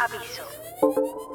[0.00, 0.48] Aviso.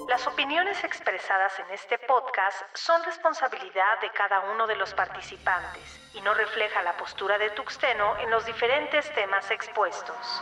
[0.10, 6.22] Las opiniones expresadas en este podcast son responsabilidad de cada uno de los participantes y
[6.22, 10.42] no refleja la postura de Tuxteno en los diferentes temas expuestos.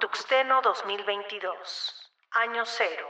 [0.00, 2.12] Tuxteno 2022.
[2.32, 3.08] Año cero.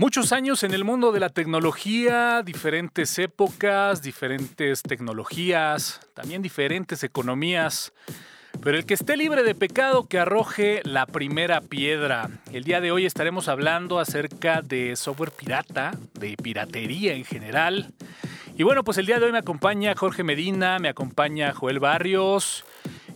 [0.00, 7.92] Muchos años en el mundo de la tecnología, diferentes épocas, diferentes tecnologías, también diferentes economías.
[8.62, 12.30] Pero el que esté libre de pecado que arroje la primera piedra.
[12.50, 17.92] El día de hoy estaremos hablando acerca de software pirata, de piratería en general.
[18.56, 22.64] Y bueno, pues el día de hoy me acompaña Jorge Medina, me acompaña Joel Barrios.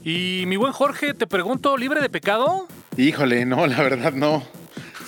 [0.05, 2.69] Y mi buen Jorge, te pregunto, ¿libre de pecado?
[2.99, 4.64] Híjole, no, la verdad no.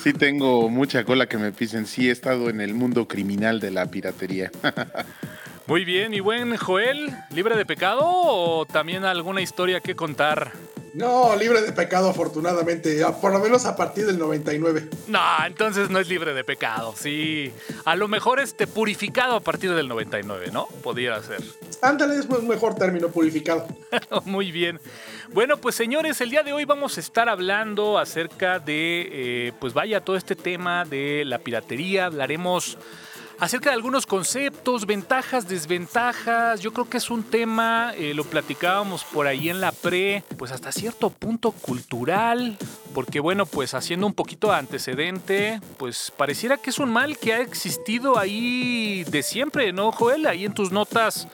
[0.07, 1.85] Sí tengo mucha cola que me pisen.
[1.85, 4.53] Sí he estado en el mundo criminal de la piratería.
[5.67, 10.53] Muy bien, y buen Joel, ¿libre de pecado o también alguna historia que contar?
[10.95, 14.89] No, libre de pecado afortunadamente, por lo menos a partir del 99.
[15.09, 17.53] No, entonces no es libre de pecado, sí.
[17.85, 20.69] A lo mejor este purificado a partir del 99, ¿no?
[20.85, 21.43] Podría ser.
[21.83, 23.67] Ándale, es un mejor término, purificado.
[24.25, 24.81] Muy bien.
[25.33, 29.75] Bueno, pues señores, el día de hoy vamos a estar hablando acerca de, eh, pues
[29.75, 32.07] vaya, todo este tema de la piratería.
[32.07, 32.79] Hablaremos
[33.39, 36.61] acerca de algunos conceptos, ventajas, desventajas.
[36.61, 40.53] Yo creo que es un tema, eh, lo platicábamos por ahí en la pre, pues
[40.53, 42.57] hasta cierto punto cultural,
[42.95, 47.35] porque bueno, pues haciendo un poquito de antecedente, pues pareciera que es un mal que
[47.35, 50.27] ha existido ahí de siempre, ¿no, Joel?
[50.27, 51.29] Ahí en tus notas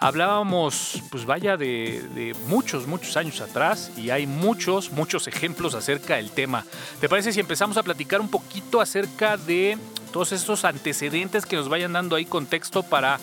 [0.00, 6.16] hablábamos, pues vaya, de, de, muchos, muchos años atrás y hay muchos, muchos ejemplos acerca
[6.16, 6.64] del tema.
[7.00, 9.78] ¿Te parece si empezamos a platicar un poquito acerca de
[10.14, 13.18] todos estos antecedentes que nos vayan dando ahí contexto para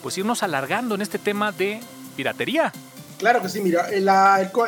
[0.00, 1.80] pues irnos alargando en este tema de
[2.14, 2.72] piratería.
[3.18, 4.08] Claro que sí, mira, el,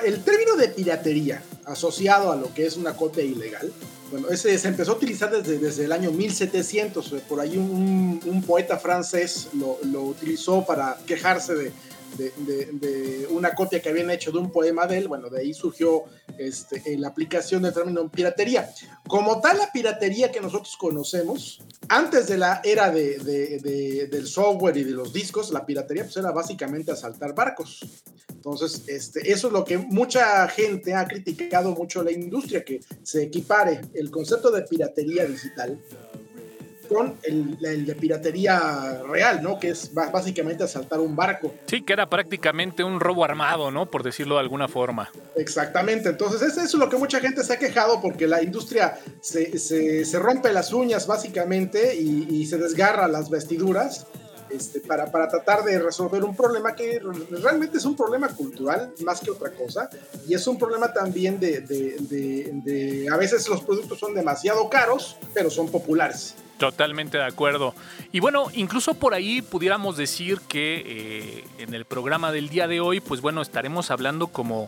[0.05, 3.73] el, término de piratería asociado a lo que es una copia ilegal,
[4.11, 8.43] bueno, ese se empezó a utilizar desde, desde el año 1700, por ahí un, un
[8.43, 11.72] poeta francés lo, lo, utilizó para quejarse de,
[12.19, 15.09] de, una copia que habían hecho de un poema de él.
[15.09, 16.05] Bueno, de ahí surgió
[16.37, 18.71] este, la aplicación del término piratería.
[19.06, 24.93] Como tal, la piratería que nosotros conocemos, antes de la era del software y de
[24.93, 27.81] los discos, la piratería pues, era básicamente asaltar barcos.
[28.31, 33.25] Entonces, este, eso es lo que mucha gente ha criticado mucho la industria, que se
[33.25, 35.81] equipare el concepto de piratería digital
[36.88, 39.59] con el, de piratería real, ¿no?
[39.59, 41.54] Que es básicamente asaltar un barco.
[41.66, 43.87] Sí, que era prácticamente un robo armado, ¿no?
[43.91, 45.10] Por decirlo de alguna forma.
[45.37, 49.59] Exactamente, entonces eso es lo que mucha gente se ha quejado porque la industria se,
[49.59, 54.06] se, rompe las uñas básicamente y, y se desgarra las vestiduras.
[54.50, 57.00] Este, para, para, tratar de resolver un problema que
[57.31, 59.88] realmente es un problema cultural más que otra cosa
[60.26, 65.70] y es un problema también de, a veces los productos son demasiado caros pero son
[65.70, 66.34] populares.
[66.59, 67.72] Totalmente de acuerdo.
[68.10, 72.80] Y bueno, incluso por ahí pudiéramos decir que eh, en el programa del día de
[72.80, 74.66] hoy, pues bueno, estaremos hablando como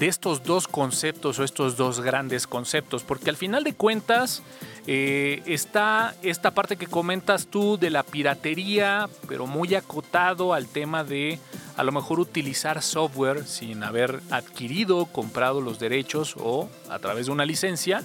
[0.00, 4.42] de estos dos conceptos o estos dos grandes conceptos, porque al final de cuentas
[4.86, 11.04] eh, está esta parte que comentas tú de la piratería, pero muy acotado al tema
[11.04, 11.38] de
[11.76, 17.32] a lo mejor utilizar software sin haber adquirido, comprado los derechos o a través de
[17.32, 18.02] una licencia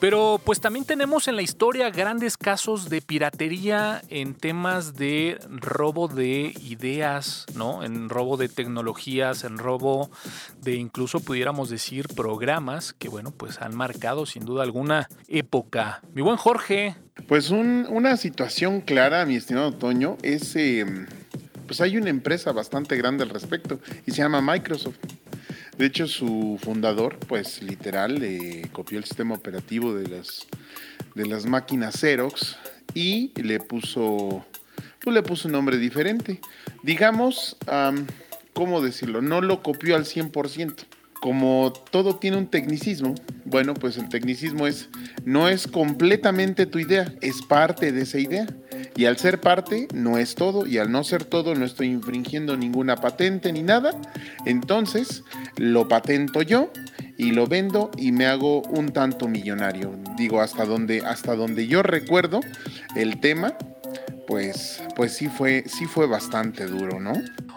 [0.00, 6.08] pero pues también tenemos en la historia grandes casos de piratería en temas de robo
[6.08, 7.82] de ideas, ¿no?
[7.82, 10.10] En robo de tecnologías, en robo
[10.62, 16.00] de incluso pudiéramos decir programas que bueno, pues han marcado sin duda alguna época.
[16.14, 16.94] Mi buen Jorge.
[17.26, 20.54] Pues una situación clara, mi estimado Toño, es...
[20.56, 21.06] Em,
[21.66, 24.96] pues hay una empresa bastante grande al respecto y se llama Microsoft.
[25.78, 30.48] De hecho, su fundador, pues literal, le copió el sistema operativo de las,
[31.14, 32.56] de las máquinas Xerox
[32.94, 34.44] y le puso,
[35.00, 36.40] pues le puso un nombre diferente.
[36.82, 37.56] Digamos,
[38.54, 39.22] ¿cómo decirlo?
[39.22, 40.84] No lo copió al 100%.
[41.20, 44.88] Como todo tiene un tecnicismo, bueno, pues el tecnicismo es,
[45.24, 48.46] no es completamente tu idea, es parte de esa idea.
[48.94, 52.56] Y al ser parte, no es todo, y al no ser todo, no estoy infringiendo
[52.56, 53.92] ninguna patente ni nada.
[54.44, 55.24] Entonces,
[55.56, 56.70] lo patento yo
[57.16, 59.96] y lo vendo y me hago un tanto millonario.
[60.16, 62.40] Digo, hasta donde, hasta donde yo recuerdo
[62.96, 63.54] el tema,
[64.28, 67.14] pues, pues sí fue, sí fue bastante duro, ¿no?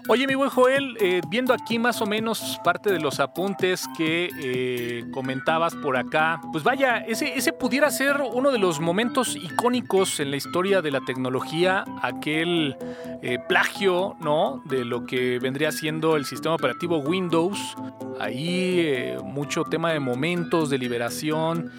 [0.07, 4.29] Oye, mi buen Joel, eh, viendo aquí más o menos parte de los apuntes que
[4.41, 10.21] eh, comentabas por acá, pues vaya, ese, ese pudiera ser uno de los momentos icónicos
[10.21, 12.77] en la historia de la tecnología, aquel
[13.21, 14.63] eh, plagio, ¿no?
[14.65, 17.75] De lo que vendría siendo el sistema operativo Windows.
[18.19, 21.71] Ahí mucho tema de momentos, de liberación,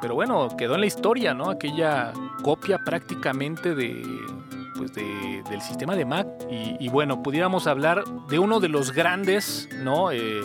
[0.00, 1.50] pero bueno, quedó en la historia, ¿no?
[1.50, 2.12] Aquella
[2.44, 4.13] copia prácticamente de
[4.76, 6.26] pues del sistema de Mac.
[6.50, 10.10] Y, bueno, pudiéramos hablar de uno de los grandes, ¿no?
[10.10, 10.40] Eh,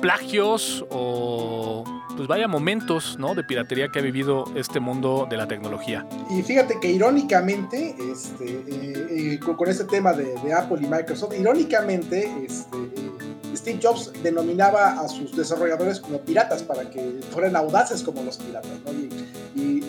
[0.00, 1.84] plagios o
[2.18, 3.34] pues vaya momentos ¿no?
[3.36, 6.04] de piratería que ha vivido este mundo de la tecnología.
[6.28, 12.28] Y fíjate que irónicamente, este, eh, eh, con, este tema de, Apple y Microsoft, irónicamente,
[12.44, 12.76] este,
[13.54, 18.72] Steve Jobs denominaba a sus desarrolladores como piratas para que fueran audaces como los piratas.
[18.92, 19.08] Y,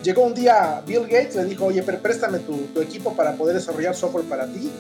[0.04, 3.96] llegó un día Bill Gates, le dijo, oye, pero préstame tu, equipo para poder desarrollar
[3.96, 4.72] software para ti.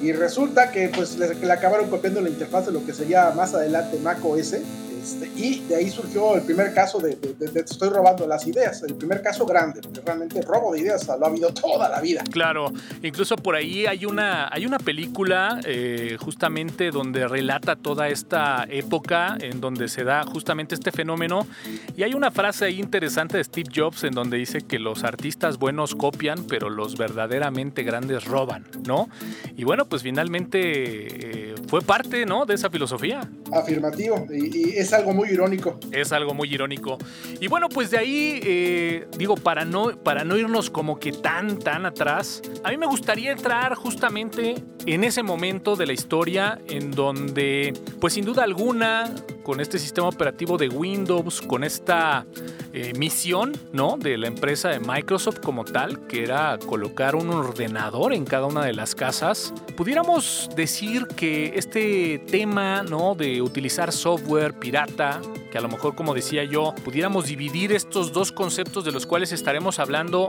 [0.00, 3.98] Y resulta que pues le, acabaron copiando la interfaz de lo que sería más adelante
[3.98, 4.54] Mac OS
[5.00, 8.94] este, y de ahí surgió el primer caso de, te estoy robando las ideas, el
[8.94, 12.24] primer caso grande, porque realmente robo de ideas lo ha habido toda la vida.
[12.30, 12.72] Claro,
[13.02, 19.36] incluso por ahí hay una, hay una película eh, justamente donde relata toda esta época
[19.40, 21.46] en donde se da justamente este fenómeno
[21.96, 25.58] y hay una frase ahí interesante de Steve Jobs en donde dice que los artistas
[25.58, 29.08] buenos copian, pero los verdaderamente grandes roban, ¿no?
[29.56, 32.46] Y bueno, pues finalmente eh, fue parte, ¿no?
[32.46, 33.28] De esa filosofía.
[33.52, 35.78] Afirmativo, y, y es algo muy irónico.
[35.92, 36.98] Es algo muy irónico.
[37.40, 41.58] Y bueno, pues de ahí, eh, digo, para no, para no irnos como que tan,
[41.58, 44.56] tan atrás, a mí me gustaría entrar justamente
[44.86, 49.14] en ese momento de la historia en donde, pues sin duda alguna,
[49.48, 52.26] con este sistema operativo de Windows, con esta
[52.74, 53.96] eh, misión, ¿no?
[53.96, 58.62] De la empresa de Microsoft como tal, que era colocar un ordenador en cada una
[58.62, 63.14] de las casas, pudiéramos decir que este tema, ¿no?
[63.14, 68.32] De utilizar software pirata, que a lo mejor, como decía yo, pudiéramos dividir estos dos
[68.32, 70.28] conceptos de los cuales estaremos hablando,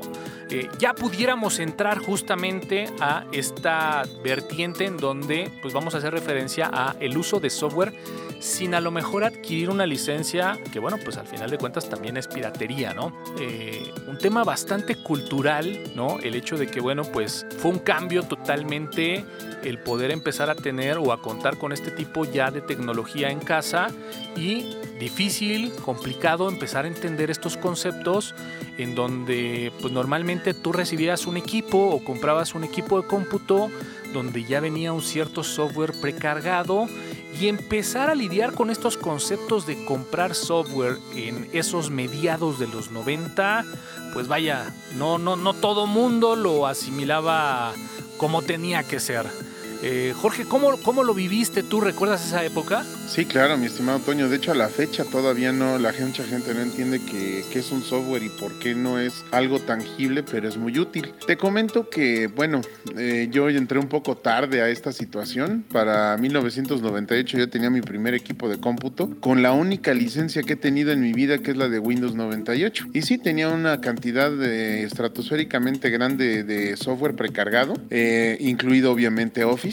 [0.49, 6.69] eh, ya pudiéramos entrar justamente a esta vertiente en donde, pues vamos a hacer referencia
[6.71, 7.93] a el uso de software
[8.39, 12.17] sin a lo mejor adquirir una licencia que bueno, pues al final de cuentas también
[12.17, 13.13] es piratería, ¿no?
[13.39, 16.19] Eh, un tema bastante cultural, ¿no?
[16.19, 19.25] El hecho de que bueno, pues fue un cambio totalmente
[19.63, 23.39] el poder empezar a tener o a contar con este tipo ya de tecnología en
[23.39, 23.87] casa
[24.35, 28.35] y difícil, complicado empezar a entender estos conceptos
[28.77, 33.69] en donde pues normalmente tú recibías un equipo o comprabas un equipo de cómputo
[34.13, 36.87] donde ya venía un cierto software precargado
[37.37, 42.91] y empezar a lidiar con estos conceptos de comprar software en esos mediados de los
[42.91, 43.65] 90,
[44.13, 47.73] pues vaya, no, no, no todo mundo lo asimilaba
[48.17, 49.25] como tenía que ser.
[49.81, 51.79] Eh, Jorge, ¿cómo, ¿cómo lo viviste tú?
[51.79, 52.83] ¿Recuerdas esa época?
[53.07, 54.27] Sí, claro, mi estimado Toño.
[54.27, 57.81] De hecho, a la fecha todavía no, la mucha gente no entiende qué es un
[57.81, 61.13] software y por qué no es algo tangible, pero es muy útil.
[61.25, 62.61] Te comento que, bueno,
[62.97, 65.63] eh, yo entré un poco tarde a esta situación.
[65.71, 70.57] Para 1998 yo tenía mi primer equipo de cómputo con la única licencia que he
[70.57, 72.87] tenido en mi vida, que es la de Windows 98.
[72.93, 79.68] Y sí, tenía una cantidad de, estratosféricamente grande de software precargado, eh, incluido obviamente Office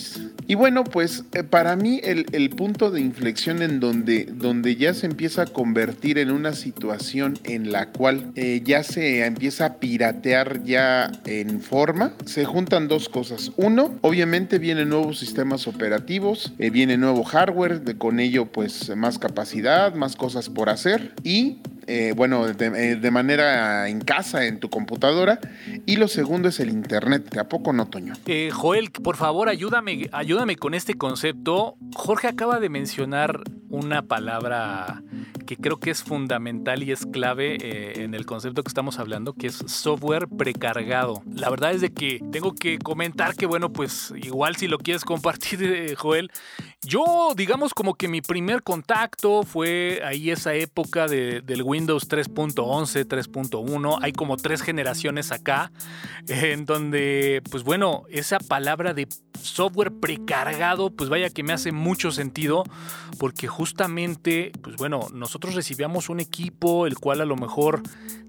[0.47, 5.07] y bueno, pues eh, para mí el, punto de inflexión en donde, donde ya se
[5.07, 10.65] empieza a convertir en una situación en la cual eh, ya se empieza a piratear
[10.65, 13.53] ya en forma, se juntan dos cosas.
[13.57, 19.95] Uno, obviamente vienen nuevos sistemas operativos, eh, viene nuevo hardware, con ello pues más capacidad,
[19.95, 25.39] más cosas por hacer y eh, bueno, eh, de, manera en casa, en tu computadora.
[25.87, 27.37] Y lo segundo es el Internet.
[27.39, 28.15] ¿A poco no, Toño?
[28.27, 31.77] Eh, Joel, por favor, ayúdame, ayúdame con este concepto.
[31.95, 35.03] Jorge acaba de mencionar una palabra
[35.47, 39.47] que creo que es fundamental y es clave en el concepto que estamos hablando, que
[39.47, 41.23] es software precargado.
[41.33, 45.05] La verdad es de que tengo que comentar que, bueno, pues igual si lo quieres
[45.07, 46.31] compartir, Joel,
[46.83, 53.07] yo, digamos, como que mi primer contacto fue ahí esa época de, del Windows 3.11,
[53.07, 53.99] 3.1.
[54.03, 55.73] Hay como tres generaciones acá,
[56.29, 59.09] en donde, pues bueno, esa palabra de
[59.43, 62.65] software precargado, pues vaya que me hace mucho sentido,
[63.19, 67.83] porque justamente, pues bueno, nosotros recibíamos un equipo el cual a lo mejor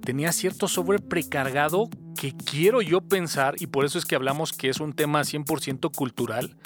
[0.04, 4.70] tenía cierto software precargado que quiero yo pensar, y por eso es que hablamos que
[4.70, 6.58] es un tema 100% cultural,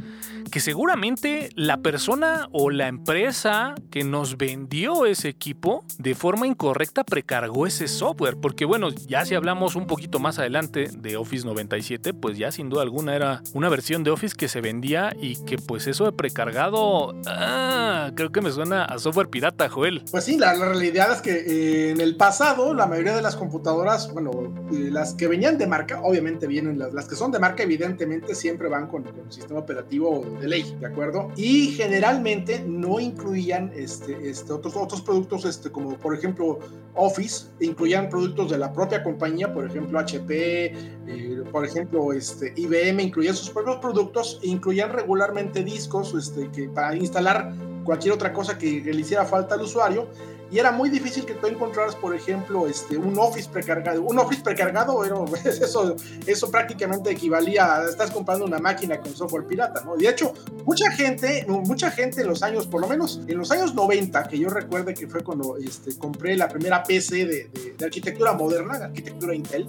[0.49, 7.03] que seguramente la persona o la empresa que nos vendió ese equipo de forma incorrecta
[7.03, 8.37] precargó ese software.
[8.41, 12.69] Porque bueno, ya si hablamos un poquito más adelante de Office 97, pues ya sin
[12.69, 16.11] duda alguna era una versión de Office que se vendía y que pues eso de
[16.11, 20.03] precargado, ah, creo que me suena a software pirata, Joel.
[20.11, 24.11] Pues sí, la, realidad es que eh, en el pasado la mayoría de las computadoras,
[24.13, 27.63] bueno, eh, las que venían de marca, obviamente vienen, las, las que son de marca
[27.63, 31.29] evidentemente siempre van con, con el sistema operativo de ley, ¿de acuerdo?
[31.35, 36.59] Y generalmente no incluían este, este, otros, productos, este, como por ejemplo
[36.95, 40.65] Office, incluían productos de la propia compañía, por ejemplo HP,
[41.07, 46.13] eh, por ejemplo IBM, incluían sus propios productos, incluían regularmente discos
[46.53, 50.07] que, para instalar cualquier otra cosa que, le hiciera falta al usuario
[50.51, 54.01] y era muy difícil que tú encontraras, por ejemplo, este, un Office precargado.
[54.01, 55.95] Un Office precargado, era, eso,
[56.25, 59.95] eso prácticamente equivalía a estás comprando una máquina con software pirata, ¿no?
[59.95, 60.33] De hecho,
[60.65, 64.37] mucha gente, mucha gente en los años, por lo menos en los años 90, que
[64.37, 68.85] yo recuerde que fue cuando este, compré la primera PC de, de, arquitectura moderna, de
[68.85, 69.65] arquitectura Intel,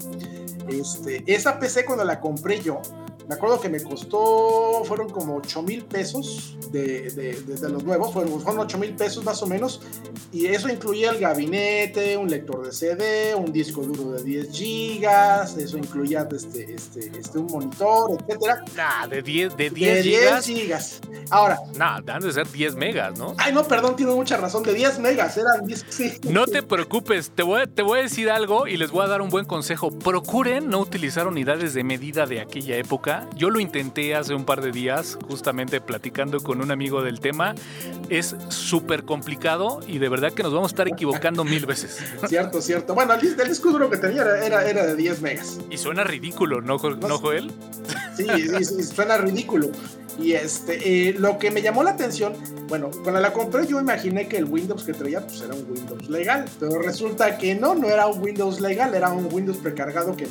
[0.67, 2.81] este, esa PC cuando la compré yo,
[3.27, 8.41] me acuerdo que me costó, fueron como 8 mil pesos de, de, los nuevos, fueron,
[8.41, 9.81] fueron 8 mil pesos más o menos,
[10.31, 15.57] y eso incluía el gabinete, un lector de CD, un disco duro de 10 gigas,
[15.57, 18.63] eso incluía este, este, este, un monitor, etcétera.
[18.75, 21.01] Nah, de 10, de 10, de 10 gigas.
[21.29, 21.59] Ahora.
[21.77, 23.35] Nah, dan de ser 10 megas, ¿no?
[23.37, 26.13] Ay, no, perdón, tiene mucha razón, de 10 megas, eran 10, sí.
[26.23, 29.21] No te preocupes, te voy, te voy a decir algo y les voy a dar
[29.21, 29.91] un buen consejo.
[29.91, 34.61] Procuren no utilizar unidades de medida de aquella época yo lo intenté hace un par
[34.61, 37.55] de días, justamente platicando con un amigo del tema.
[38.09, 41.99] Es súper complicado y de verdad que nos vamos a estar equivocando mil veces.
[42.27, 42.93] Cierto, cierto.
[42.93, 45.59] Bueno, el, disco duro que tenía era, era, de 10 megas.
[45.69, 47.51] Y suena ridículo, ¿no, ¿no Joel?
[48.15, 48.25] Sí,
[48.63, 49.71] sí, suena ridículo.
[50.19, 52.33] Y este, eh, lo que me llamó la atención,
[52.67, 56.09] bueno, cuando la compré yo imaginé que el Windows que traía pues era un Windows
[56.09, 60.27] legal, pero resulta que no, no era un Windows legal, era un Windows precargado que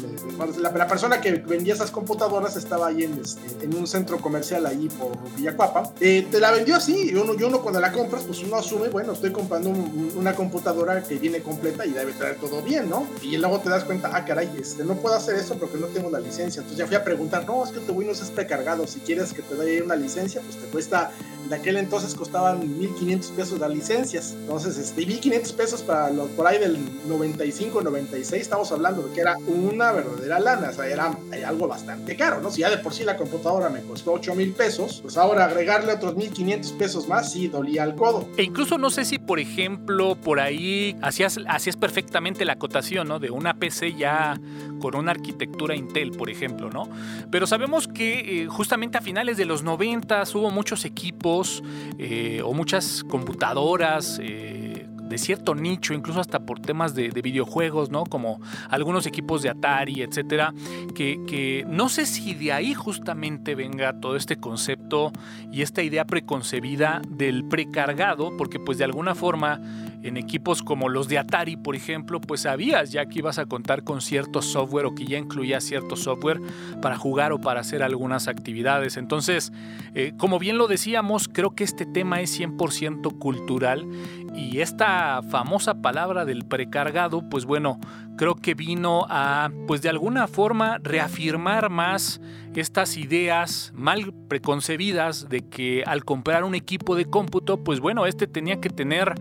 [0.60, 4.66] la, la, persona que vendía esas computadoras estaba ahí en, este, en un centro comercial
[4.66, 8.22] ahí por Villacuapa, eh, te la vendió así, y uno, y uno cuando la compras
[8.24, 9.72] pues uno asume, bueno, estoy comprando
[10.16, 13.06] una computadora que viene completa y debe traer todo bien, ¿no?
[13.22, 16.10] Y luego te das cuenta, ah, caray, este, no puedo hacer eso porque no tengo
[16.10, 19.00] la licencia, entonces ya fui a preguntar, no, es que tu Windows es precargado, si
[19.00, 21.12] quieres que te dé una licencia, pues te cuesta,
[21.46, 24.34] en aquel entonces costaban 1.500 pesos las licencias.
[24.40, 29.20] Entonces, este, 1.500 pesos para los por ahí del 95, 96, estamos hablando de que
[29.20, 32.50] era una verdadera lana, o sea, era, algo bastante caro, ¿no?
[32.50, 35.92] Si ya de por sí la computadora me costó 8 mil pesos, pues ahora agregarle
[35.92, 38.28] otros 1.500 pesos más, sí, dolía el codo.
[38.36, 43.18] E incluso no sé si, por ejemplo, por ahí hacías, hacías perfectamente la acotación, ¿no?
[43.18, 44.40] De una PC ya
[44.82, 46.88] con una arquitectura Intel, por ejemplo, ¿no?
[47.30, 51.62] Pero sabemos que eh, justamente a finales de los 90 hubo muchos equipos
[51.98, 54.18] eh, o muchas computadoras.
[54.20, 58.04] Eh, de cierto nicho, incluso hasta por temas de, videojuegos, ¿no?
[58.04, 60.54] Como algunos equipos de Atari, etcétera,
[60.94, 65.12] que, que, no sé si de ahí justamente venga todo este concepto
[65.52, 69.60] y esta idea preconcebida del precargado, porque pues de alguna forma
[70.02, 73.84] en equipos como los de Atari, por ejemplo, pues sabías ya que ibas a contar
[73.84, 76.40] con cierto software o que ya incluía cierto software
[76.80, 78.96] para jugar o para hacer algunas actividades.
[78.96, 79.52] Entonces,
[79.94, 83.86] eh, como bien lo decíamos, creo que este tema es 100% cultural
[84.34, 87.78] y esta famosa palabra del precargado, pues bueno,
[88.16, 92.20] creo que vino a, pues de alguna forma, reafirmar más
[92.54, 98.26] estas ideas mal preconcebidas de que al comprar un equipo de cómputo, pues bueno, este
[98.26, 99.14] tenía que tener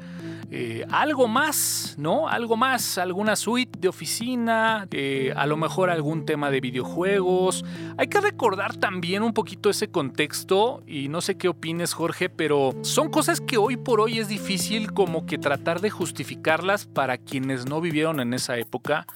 [0.53, 2.27] eh, algo más, ¿no?
[2.27, 7.63] Algo más, alguna suite de oficina, eh, a lo mejor algún tema de videojuegos.
[7.97, 12.73] Hay que recordar también un poquito ese contexto y no sé qué opines Jorge, pero
[12.81, 17.65] son cosas que hoy por hoy es difícil como que tratar de justificarlas para quienes
[17.65, 19.07] no vivieron en esa época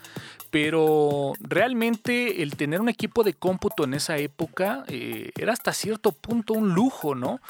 [0.55, 6.13] pero realmente el tener un equipo de cómputo en esa época eh, era hasta cierto
[6.13, 7.41] punto un lujo, ¿no?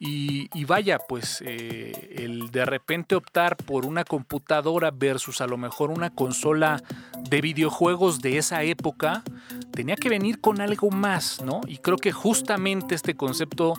[0.00, 5.90] Y, vaya, pues eh, el de repente optar por una computadora versus a lo mejor
[5.90, 6.82] una consola
[7.28, 9.22] de videojuegos de esa época,
[9.74, 11.60] tenía que venir con algo más, ¿no?
[11.68, 13.74] Y creo que justamente este concepto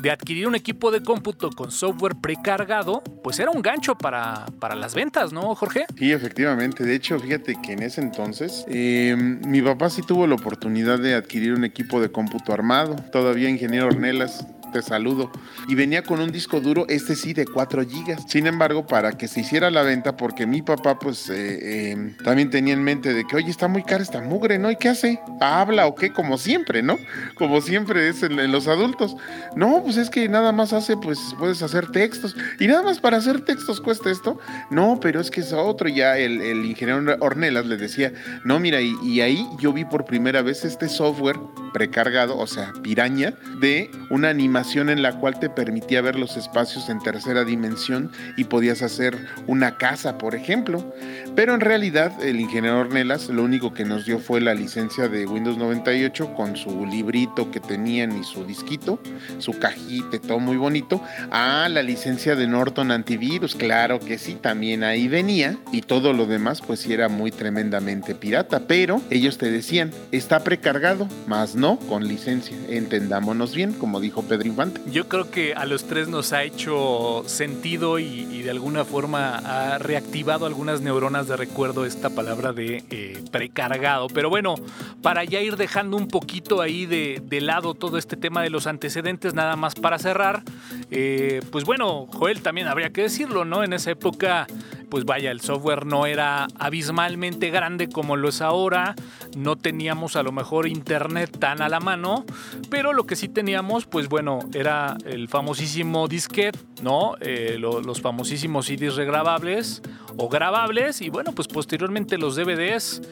[0.00, 4.74] de adquirir un equipo de cómputo con software precargado, pues era un gancho para, para
[4.74, 5.86] las ventas, ¿no, Jorge?
[5.98, 6.84] Sí, efectivamente.
[6.84, 11.14] De hecho, fíjate que en ese entonces eh, mi papá sí tuvo la oportunidad de
[11.14, 12.96] adquirir un equipo de cómputo armado.
[13.12, 15.30] Todavía ingeniero Ornelas te saludo.
[15.68, 18.24] Y venía con un disco duro, este sí, de 4 gigas.
[18.28, 22.50] Sin embargo, para que se hiciera la venta, porque mi papá pues eh, eh, también
[22.50, 24.70] tenía en mente de que, oye, está muy cara esta mugre, ¿no?
[24.70, 25.20] ¿Y qué hace?
[25.40, 26.12] ¿Habla o qué?
[26.12, 26.96] Como siempre, ¿no?
[27.36, 29.16] Como siempre es en, los adultos.
[29.56, 32.36] No, pues es que nada más hace, pues puedes hacer textos.
[32.58, 34.38] Y nada más para hacer textos cuesta esto.
[34.70, 35.88] No, pero es que es otro.
[35.88, 38.12] Ya el, ingeniero Ornelas le decía,
[38.44, 41.38] no, mira, y, y ahí yo vi por primera vez este software
[41.72, 46.90] precargado, o sea, piraña, de una animación en la cual te permitía ver los espacios
[46.90, 50.94] en tercera dimensión y podías hacer una casa, por ejemplo.
[51.34, 55.26] Pero en realidad el ingeniero Ornelas lo único que nos dio fue la licencia de
[55.26, 59.00] Windows 98 con su librito que tenían y su disquito,
[59.38, 61.02] su cajita, todo muy bonito.
[61.30, 65.56] Ah, la licencia de Norton Antivirus, claro que sí, también ahí venía.
[65.72, 68.66] Y todo lo demás pues sí era muy tremendamente pirata.
[68.66, 72.56] Pero ellos te decían, está precargado, más no con licencia.
[72.68, 74.49] Entendámonos bien, como dijo Pedro
[74.90, 79.78] Yo creo que a los tres nos ha hecho sentido y, de alguna forma ha
[79.78, 84.08] reactivado algunas neuronas de recuerdo esta palabra de eh, precargado.
[84.08, 84.54] Pero bueno,
[85.02, 89.34] para ya ir dejando un poquito ahí de, lado todo este tema de los antecedentes,
[89.34, 90.42] nada más para cerrar,
[90.90, 93.64] eh, pues bueno, Joel también habría que decirlo, ¿no?
[93.64, 94.46] En esa época
[94.90, 98.96] pues vaya, el software no era abismalmente grande como lo es ahora,
[99.36, 102.24] no teníamos a lo mejor internet tan a la mano,
[102.68, 107.14] pero lo que sí teníamos, pues bueno, era el famosísimo disquete, ¿no?
[107.20, 109.82] Eh, los famosísimos CDs regrabables
[110.16, 113.02] o grabables y bueno, pues posteriormente los DVDs.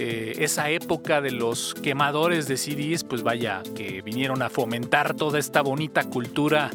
[0.00, 5.40] Eh, esa época de los quemadores de CDs, pues vaya, que vinieron a fomentar toda
[5.40, 6.70] esta bonita cultura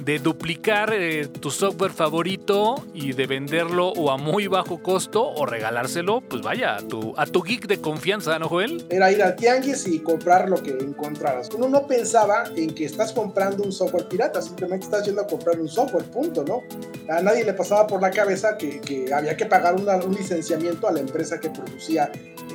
[0.00, 5.44] de duplicar eh, tu software favorito y de venderlo o a muy bajo costo o
[5.44, 8.86] regalárselo, pues vaya, a tu, geek de confianza, ¿no, Joel?
[8.88, 11.50] Era ir al tianguis y comprar lo que encontraras.
[11.54, 15.60] Uno no pensaba en que estás comprando un software pirata, simplemente estás yendo a comprar
[15.60, 16.62] un software, punto, ¿no?
[17.14, 20.92] A nadie le pasaba por la cabeza que, que había que pagar un licenciamiento a
[20.92, 22.10] la empresa que producía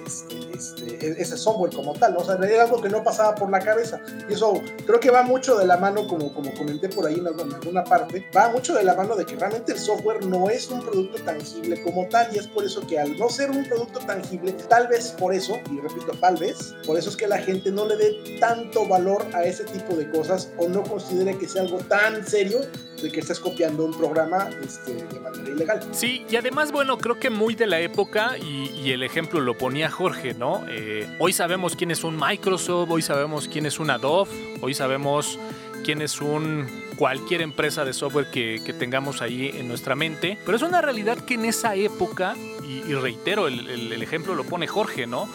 [0.08, 2.16] este, este, e-, ese software como tal.
[2.18, 4.02] O sea, era algo que no pasaba por la cabeza.
[4.30, 7.28] Y eso creo que va mucho de la mano, como, como comenté por ahí en
[7.28, 10.82] alguna parte, va mucho de la mano de que realmente el software no es un
[10.82, 12.34] producto tangible como tal.
[12.34, 15.58] Y es por eso que al no ser un producto tangible, tal vez por eso,
[15.72, 19.26] y repito, tal vez, por eso es que la gente no le dé tanto valor
[19.34, 22.60] a ese tipo de cosas o no considere que sea algo tan serio
[23.01, 25.88] de que estás copiando un programa este, de manera ilegal.
[25.92, 29.92] Sí, y además, bueno, creo que muy de la época, y, el ejemplo lo ponía
[29.92, 30.63] Jorge, ¿no?
[30.70, 35.38] Eh, hoy sabemos quién es un Microsoft, hoy sabemos quién es un Adobe, hoy sabemos
[35.84, 40.38] quién es un cualquier empresa de software que, tengamos ahí en nuestra mente.
[40.46, 42.36] Pero es una realidad que en esa época,
[42.68, 45.29] y, reitero, el, ejemplo lo pone Jorge, ¿no?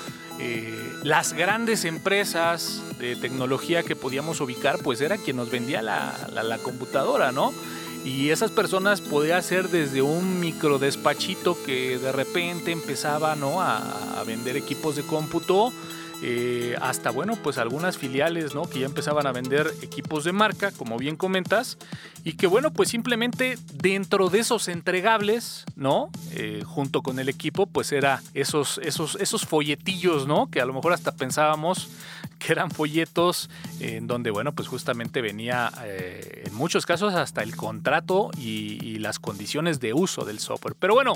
[0.44, 6.58] Eh, las grandes empresas de tecnología que podíamos ubicar, pues era quien nos vendía la,
[6.62, 7.52] computadora, ¿no?
[8.04, 13.62] Y esas personas podía ser desde un micro despachito que de repente empezaba ¿no?
[13.62, 15.72] a, vender equipos de cómputo,
[16.24, 18.62] eh, hasta bueno, pues algunas filiales ¿no?
[18.62, 21.78] que ya empezaban a vender equipos de marca, como bien comentas,
[22.22, 26.10] y que bueno, pues simplemente dentro de esos entregables, ¿no?
[26.32, 30.48] Eh, junto con el equipo, pues era esos, esos, esos folletillos, ¿no?
[30.48, 31.88] Que a lo mejor hasta pensábamos
[32.42, 33.48] que eran folletos
[33.80, 39.18] en donde, bueno, pues justamente venía eh, en muchos casos hasta el contrato y, las
[39.18, 40.76] condiciones de uso del software.
[40.78, 41.14] Pero bueno,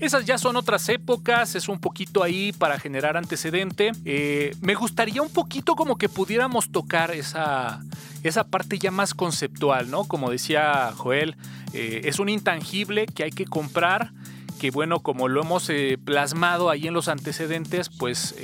[0.00, 3.92] esas ya son otras épocas, es un poquito ahí para generar antecedente.
[4.06, 7.82] Eh, me gustaría un poquito como que pudiéramos tocar esa,
[8.22, 10.04] esa parte ya más conceptual, ¿no?
[10.04, 11.36] Como decía Joel,
[11.74, 14.12] eh, es un intangible que hay que comprar
[14.58, 15.70] que bueno, como lo hemos
[16.06, 18.34] plasmado ahí en los antecedentes, pues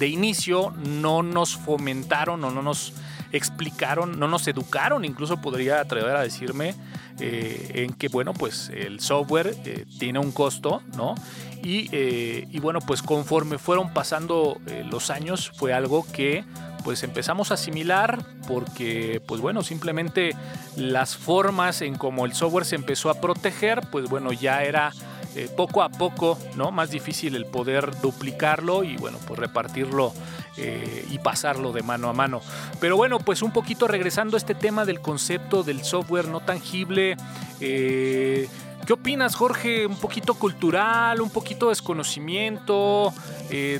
[0.00, 2.94] de inicio no nos fomentaron o no nos
[3.32, 6.74] explicaron, no nos educaron, incluso podría atrever a decirme
[7.20, 11.14] eh, en que, bueno, pues el software eh, tiene un costo, ¿no?
[11.62, 14.58] Y, eh, y, bueno, pues conforme fueron pasando
[14.90, 16.44] los años fue algo que
[16.82, 20.34] pues empezamos a asimilar porque pues bueno simplemente
[20.76, 24.94] las formas en cómo el software se empezó a proteger pues bueno ya era
[25.36, 26.72] eh, poco a poco, ¿no?
[26.72, 30.12] Más difícil el poder duplicarlo y bueno, pues repartirlo
[30.56, 32.40] eh, y pasarlo de mano a mano.
[32.80, 37.16] Pero bueno, pues un poquito regresando a este tema del concepto del software no tangible.
[37.60, 38.48] Eh,
[38.84, 39.86] ¿Qué opinas, Jorge?
[39.86, 43.12] Un poquito cultural, un poquito desconocimiento.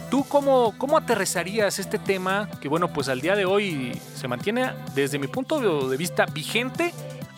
[0.08, 4.70] ¿Tú cómo, cómo aterrizarías este tema que, bueno, pues al día de hoy se mantiene,
[4.94, 6.92] desde mi punto de vista, vigente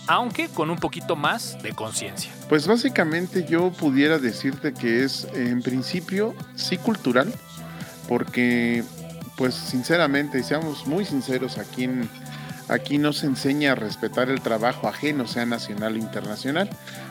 [0.06, 2.32] aunque con un poquito más de conciencia.
[2.48, 7.32] Pues básicamente yo pudiera decirte que es en principio sí cultural,
[8.08, 8.84] porque
[9.36, 11.88] pues sinceramente, seamos muy sinceros aquí
[12.68, 16.70] Aquí no se enseña a respetar el trabajo ajeno, sea nacional o internacional.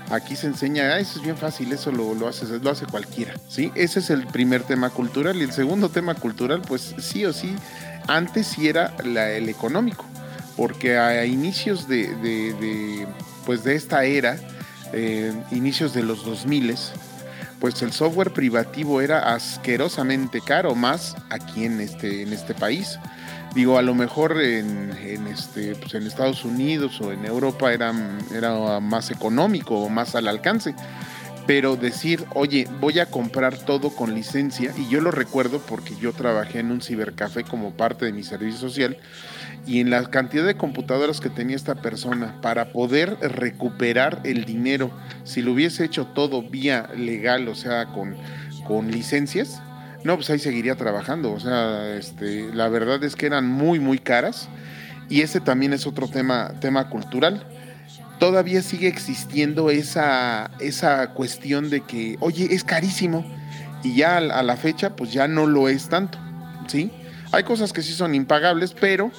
[0.09, 3.35] Aquí se enseña, ah, eso es bien fácil, eso lo, lo, hace, lo hace cualquiera.
[3.47, 3.71] ¿sí?
[3.75, 5.37] Ese es el primer tema cultural.
[5.37, 7.55] Y el segundo tema cultural, pues sí o sí,
[8.07, 10.05] antes sí era el económico.
[10.57, 13.07] Porque a, inicios de,
[13.45, 14.37] pues de esta era,
[14.93, 16.75] eh, inicios de los 2000,
[17.59, 22.99] pues el software privativo era asquerosamente caro, más aquí en este, en este país.
[23.53, 27.93] Digo, a lo mejor en, este, pues en Estados Unidos o en Europa era,
[28.33, 30.73] era más económico o más al alcance.
[31.47, 36.13] Pero decir, oye, voy a comprar todo con licencia, y yo lo recuerdo porque yo
[36.13, 38.97] trabajé en un cibercafé como parte de mi servicio social,
[39.65, 44.91] y en la cantidad de computadoras que tenía esta persona para poder recuperar el dinero,
[45.23, 48.15] si lo hubiese hecho todo vía legal, o sea, con,
[48.65, 49.61] con licencias,
[50.03, 51.31] no, pues ahí seguiría trabajando.
[51.31, 54.49] O sea, este, la verdad es que eran muy, muy caras.
[55.09, 57.45] Y ese también es otro tema, tema cultural.
[58.21, 63.25] Todavía sigue existiendo esa, esa cuestión de que, oye, es carísimo.
[63.83, 66.19] Y ya a la fecha, pues ya no lo es tanto.
[66.67, 66.91] ¿Sí?
[67.31, 69.09] Hay cosas que sí son impagables, pero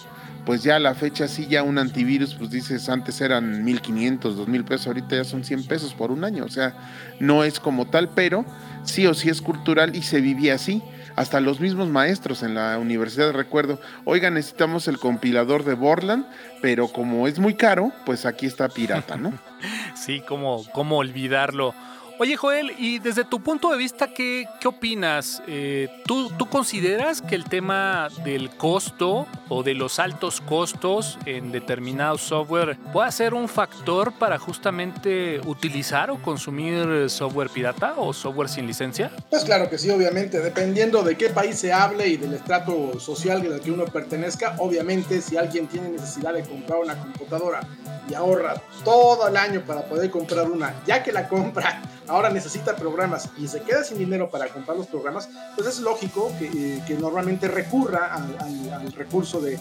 [0.47, 4.65] pues ya a la fecha sí ya un antivirus, pues dices, antes eran 1500, 2000
[4.65, 6.75] pesos, ahorita ya son 100 pesos por un año, o sea,
[7.19, 8.45] no es como tal, pero
[8.85, 10.81] sí o sí es cultural y se vivía así.
[11.17, 16.27] Hasta los mismos maestros en la universidad recuerdo, oiga, necesitamos el compilador de Borland,
[16.61, 19.33] pero como es muy caro, pues aquí está pirata, ¿no?
[19.95, 21.75] sí, como, cómo olvidarlo.
[22.19, 25.43] Oye, Joel, y desde tu punto de vista, ¿qué, qué opinas?
[25.47, 31.53] Eh, ¿tú, ¿tú, consideras que el tema del costo o de los altos costos en
[31.53, 38.49] determinado software puede ser un factor para justamente utilizar o consumir software pirata o software
[38.49, 39.11] sin licencia?
[39.31, 40.41] Pues claro que sí, obviamente.
[40.41, 45.21] Dependiendo de qué país se hable y del estrato social al que uno pertenezca, obviamente
[45.21, 47.61] si alguien tiene necesidad de comprar una computadora
[48.09, 52.77] y ahorra todo el año para poder comprar una, ya que la compra ahora necesita
[52.77, 56.47] programas y se queda sin dinero para comprar los programas, pues es lógico que,
[56.79, 59.59] eh, normalmente recurra al, recurso de,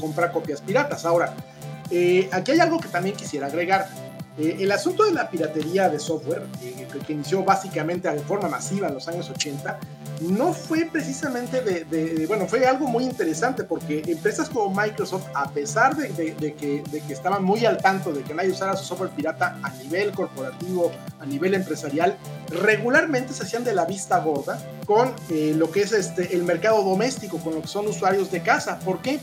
[0.00, 1.04] comprar copias piratas.
[1.04, 1.34] Ahora,
[1.90, 3.88] eh, aquí hay algo que también quisiera agregar.
[4.38, 6.44] Eh, el asunto de la piratería de software,
[7.06, 9.78] que inició básicamente de forma masiva en los años 80,
[10.28, 15.96] no fue precisamente de, bueno, fue algo muy interesante porque empresas como Microsoft, a pesar
[15.96, 16.08] de,
[16.54, 20.92] que, estaban muy al tanto de que nadie usara su software pirata a nivel corporativo,
[21.20, 22.16] a nivel empresarial,
[22.48, 26.82] regularmente se hacían de la vista gorda con eh, lo que es este, el mercado
[26.82, 28.78] doméstico, con lo que son usuarios de casa.
[28.80, 29.20] ¿Por qué?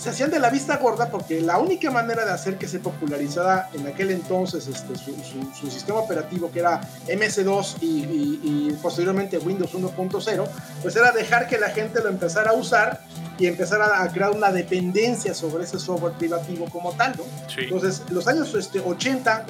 [0.00, 3.68] Se hacían de la vista gorda porque la única manera de hacer que se popularizara
[3.74, 10.48] en aquel entonces este, su, sistema operativo, que era MS2 y, posteriormente Windows 1.0,
[10.80, 13.02] pues era dejar que la gente lo empezara a usar
[13.38, 17.24] y empezar a, crear una dependencia sobre ese software privativo como tal, ¿no?
[17.58, 19.46] Entonces, los años este, 80,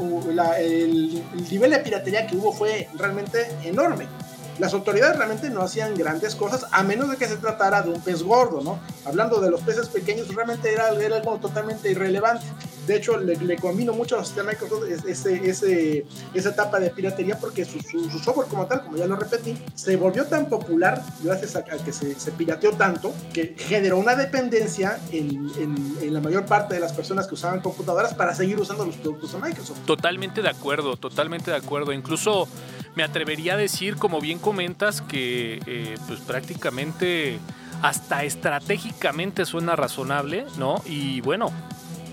[0.58, 4.08] el nivel de piratería que hubo fue realmente enorme
[4.58, 8.00] las autoridades realmente no hacían grandes cosas a menos de que se tratara de un
[8.00, 8.80] pez gordo, ¿no?
[9.04, 12.46] Hablando de los peces pequeños, realmente era, era algo totalmente irrelevante.
[12.86, 17.38] De hecho, le, le combino mucho a sistema Microsoft ese, ese, esa etapa de piratería
[17.38, 21.56] porque su, su, software como tal, como ya lo repetí, se volvió tan popular gracias
[21.56, 26.46] a, que se, se, pirateó tanto que generó una dependencia en, en, en, la mayor
[26.46, 29.78] parte de las personas que usaban computadoras para seguir usando los productos de Microsoft.
[29.86, 31.92] Totalmente de acuerdo, totalmente de acuerdo.
[31.92, 32.48] Incluso
[32.94, 37.38] me atrevería a decir, como bien comentas, que eh, pues prácticamente
[37.82, 40.82] hasta estratégicamente suena razonable, ¿no?
[40.84, 41.50] Y bueno,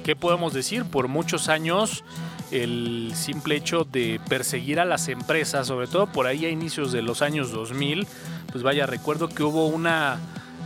[0.03, 0.85] ¿qué podemos decir?
[0.85, 2.03] Por muchos años
[2.51, 7.01] el simple hecho de perseguir a las empresas, sobre todo por ahí a inicios de
[7.01, 8.07] los años 2000,
[8.51, 10.19] pues vaya, recuerdo que hubo una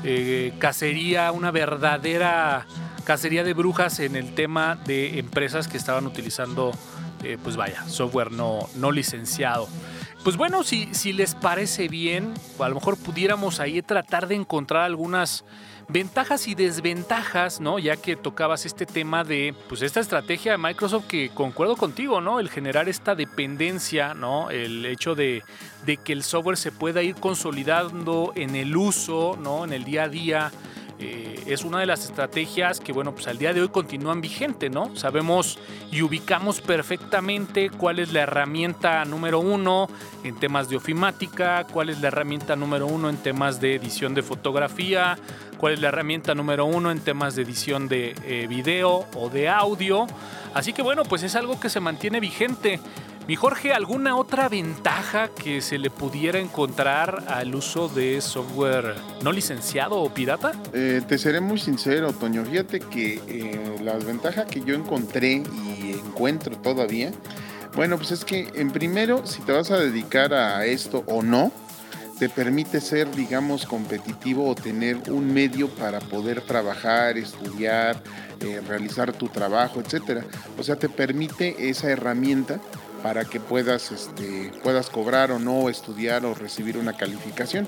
[0.03, 2.67] eh, cacería, una verdadera
[3.03, 6.71] cacería de brujas en el tema de empresas que estaban utilizando,
[7.23, 9.67] eh, pues vaya, software no, no licenciado.
[10.23, 14.83] Pues bueno, si, si les parece bien, a lo mejor pudiéramos ahí tratar de encontrar
[14.83, 15.43] algunas
[15.87, 17.79] ventajas y desventajas, ¿no?
[17.79, 22.39] Ya que tocabas este tema de, pues esta estrategia de Microsoft que concuerdo contigo, ¿no?
[22.39, 24.51] El generar esta dependencia, ¿no?
[24.51, 25.41] El hecho de,
[25.87, 29.65] de que el software se pueda ir consolidando en el uso, ¿no?
[29.65, 30.51] En el día a día
[31.01, 34.69] eh, es una de las estrategias que, bueno, pues al día de hoy continúan vigente,
[34.69, 34.95] ¿no?
[34.95, 35.59] Sabemos
[35.91, 39.89] y ubicamos perfectamente cuál es la herramienta número uno
[40.23, 44.21] en temas de ofimática, cuál es la herramienta número uno en temas de edición de
[44.21, 45.17] fotografía,
[45.57, 49.49] cuál es la herramienta número uno en temas de edición de eh, video o de
[49.49, 50.07] audio.
[50.53, 52.79] Así que, bueno, pues es algo que se mantiene vigente.
[53.31, 59.31] Mi Jorge, ¿alguna otra ventaja que se le pudiera encontrar al uso de software no
[59.31, 60.51] licenciado o pirata?
[60.73, 62.43] Eh, te seré muy sincero, Toño.
[62.43, 67.13] Fíjate que eh, la ventaja que yo encontré y encuentro todavía,
[67.73, 71.53] bueno, pues es que en primero, si te vas a dedicar a esto o no,
[72.19, 78.03] te permite ser, digamos, competitivo o tener un medio para poder trabajar, estudiar,
[78.41, 80.25] eh, realizar tu trabajo, etcétera.
[80.59, 82.59] O sea, te permite esa herramienta
[83.01, 87.67] para que puedas, este, puedas cobrar o no, estudiar o recibir una calificación.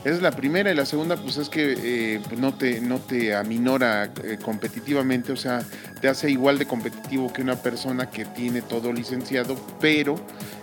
[0.00, 1.74] Esa es la primera y la segunda pues es que
[2.16, 5.62] eh, no, te, no te aminora eh, competitivamente, o sea,
[6.00, 10.16] te hace igual de competitivo que una persona que tiene todo licenciado, pero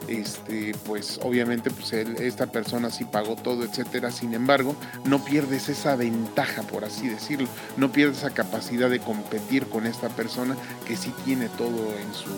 [0.08, 4.12] este, pues obviamente pues esta persona sí pagó todo, etcétera.
[4.12, 9.66] Sin embargo, no pierdes esa ventaja, por así decirlo, no pierdes esa capacidad de competir
[9.68, 10.56] con esta persona
[10.86, 12.30] que sí tiene todo en su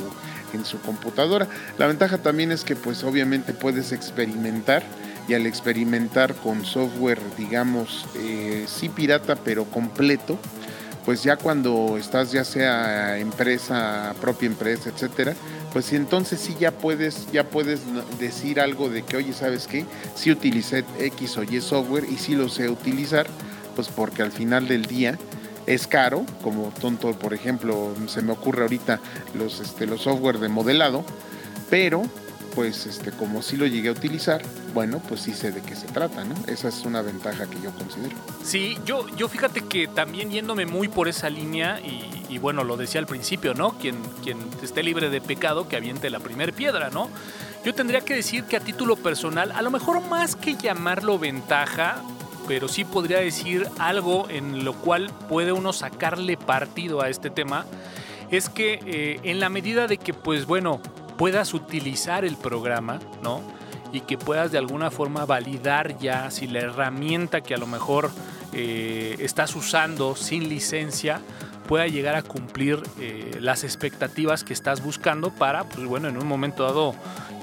[0.54, 1.48] en su computadora.
[1.78, 4.84] La ventaja también es que pues obviamente puedes experimentar
[5.28, 10.38] y al experimentar con software digamos eh, sí pirata pero completo,
[11.06, 15.34] pues ya cuando estás ya sea empresa, propia empresa, etcétera,
[15.74, 17.82] pues entonces sí ya puedes, ya puedes
[18.20, 19.86] decir algo de que, oye, ¿sabes qué?
[20.16, 23.26] Sí utilicé X o Y software y sí lo sé utilizar,
[23.76, 25.18] pues porque al final del día
[25.66, 29.00] es caro, como tonto, por ejemplo, se me ocurre ahorita
[29.34, 31.04] los, este, los software de modelado,
[31.74, 32.04] pero
[32.54, 34.44] pues este, como sí lo llegué a utilizar,
[34.76, 36.36] bueno, pues sí sé de qué se trata, ¿no?
[36.46, 38.16] Esa es una ventaja que yo considero.
[38.44, 43.00] Sí, yo, yo fíjate que también yéndome muy por esa línea, y, bueno, lo decía
[43.02, 43.72] al principio, ¿no?
[43.80, 47.10] Quien, quien esté libre de pecado, que aviente la primer piedra, ¿no?
[47.66, 52.04] Yo tendría que decir que a título personal, a lo mejor más que llamarlo ventaja,
[52.48, 57.66] pero sí podría decir algo en lo cual puede uno sacarle partido a este tema,
[58.30, 60.80] es que eh, en la medida de que, pues bueno,
[61.24, 63.42] puedas utilizar el programa, ¿no?
[63.94, 68.12] Y que puedas de alguna forma validar ya si la herramienta que a lo mejor
[68.52, 71.22] eh, estás usando sin licencia
[71.66, 76.28] pueda llegar a cumplir eh, las expectativas que estás buscando para, pues bueno, en un
[76.28, 76.94] momento dado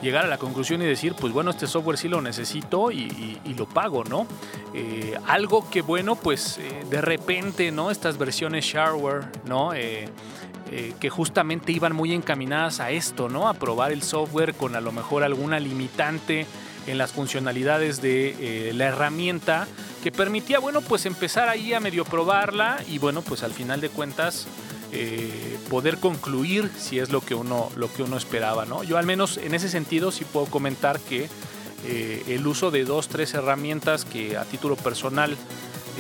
[0.03, 3.67] llegar a la conclusión y decir, pues bueno, este software sí lo necesito y, lo
[3.67, 4.27] pago, ¿no?
[4.75, 7.91] Eh, algo que bueno, pues de repente, ¿no?
[7.91, 9.73] Estas versiones shareware, ¿no?
[11.01, 13.49] Que justamente iban muy encaminadas a esto, ¿no?
[13.49, 16.47] A probar el software con a lo mejor alguna limitante
[16.87, 19.67] en las funcionalidades de la herramienta
[20.03, 23.89] que permitía, bueno, pues empezar ahí a medio probarla y bueno, pues al final de
[23.89, 24.47] cuentas
[24.93, 28.83] eh, poder concluir si es lo que uno, lo que uno esperaba, ¿no?
[28.83, 31.29] Yo al menos en ese sentido sí puedo comentar que
[31.87, 35.37] eh, el uso de dos, tres herramientas que a título personal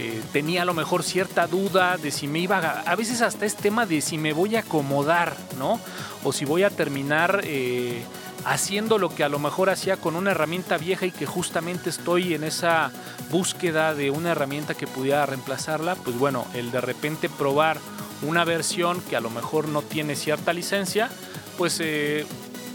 [0.00, 3.46] eh, tenía a lo mejor cierta duda de si me iba a, a veces hasta
[3.46, 5.80] es tema de si me voy a acomodar, ¿no?
[6.24, 7.42] O si voy a terminar
[8.44, 12.34] haciendo lo que a lo mejor hacía con una herramienta vieja y que justamente estoy
[12.34, 12.90] en esa
[13.30, 17.78] búsqueda de una herramienta que pudiera reemplazarla, pues bueno, el de repente probar
[18.22, 21.08] una versión que a lo mejor no tiene cierta licencia,
[21.56, 22.26] pues eh,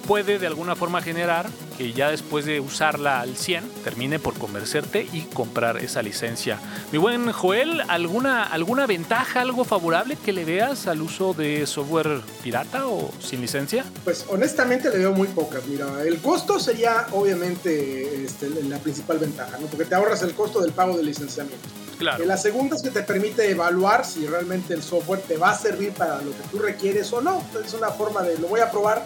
[0.08, 5.08] puede de alguna forma generar que ya después de usarla al 100 termine por convencerte
[5.12, 6.60] y comprar esa licencia.
[6.92, 12.22] Mi buen Joel, ¿alguna, ¿alguna ventaja, algo favorable que le veas al uso de software
[12.44, 13.86] pirata o sin licencia?
[14.04, 15.66] Pues honestamente le veo muy pocas.
[15.68, 19.68] Mira, el costo sería obviamente este, la principal ventaja, ¿no?
[19.68, 21.68] porque te ahorras el costo del pago del licenciamiento.
[21.98, 22.26] Claro.
[22.26, 25.92] La segunda es que te permite evaluar si realmente el software te va a servir
[25.92, 27.42] para lo que tú requieres o no.
[27.66, 29.06] Es una forma de lo voy a probar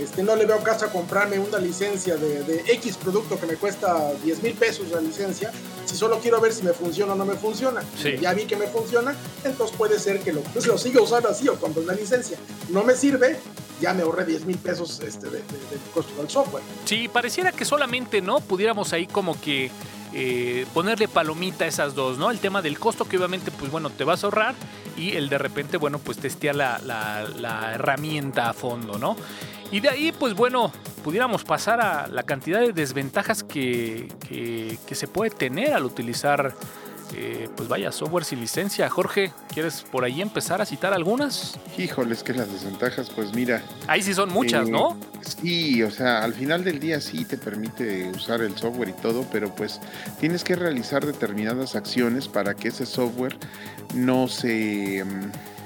[0.00, 4.12] este, no le veo caso a comprarme una licencia de, X producto que me cuesta
[4.24, 5.52] 10 mil pesos la licencia,
[5.84, 7.82] si solo quiero ver si me funciona o no me funciona.
[8.20, 11.48] Ya vi que me funciona, entonces puede ser que lo, pues, lo siga usando así
[11.48, 12.38] o compro una licencia.
[12.68, 13.38] No me sirve,
[13.80, 15.42] ya me ahorré 10 mil pesos este, de,
[15.94, 16.62] costo del software.
[16.84, 18.40] Sí, pareciera que solamente, ¿no?
[18.40, 19.70] Pudiéramos ahí como que
[20.14, 22.30] eh, ponerle palomita a esas dos, ¿no?
[22.30, 24.54] El tema del costo que obviamente, pues bueno, te vas a ahorrar
[24.96, 29.16] y el de repente, bueno, pues testear la, la herramienta a fondo, ¿no?
[29.70, 30.72] Y de ahí, pues bueno,
[31.04, 34.08] pudiéramos pasar a la cantidad de desventajas que,
[34.90, 36.54] se puede tener al utilizar,
[37.14, 38.88] eh, pues vaya, software sin licencia.
[38.88, 41.58] Jorge, ¿quieres por ahí empezar a citar algunas?
[41.76, 43.62] Híjoles, que las desventajas, pues mira.
[43.86, 44.92] Ahí sí son muchas, ¿no?
[44.92, 48.94] Eh, sí, o sea, al final del día sí te permite usar el software y
[48.94, 49.80] todo, pero pues
[50.18, 53.36] tienes que realizar determinadas acciones para que ese software
[53.94, 55.04] no se...
[55.04, 55.57] Mm,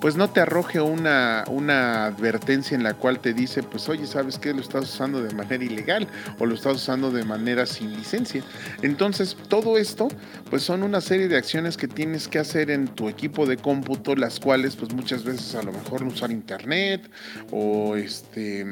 [0.00, 4.38] pues no te arroje una, una advertencia en la cual te dice, pues oye, ¿sabes
[4.38, 4.54] qué?
[4.54, 6.08] Lo estás usando de manera ilegal
[6.38, 8.42] o lo estás usando de manera sin licencia.
[8.82, 10.08] Entonces, todo esto,
[10.48, 14.16] pues son una serie de acciones que tienes que hacer en tu equipo de cómputo,
[14.16, 17.10] las cuales, pues muchas veces a lo mejor no usar internet
[17.50, 18.64] o este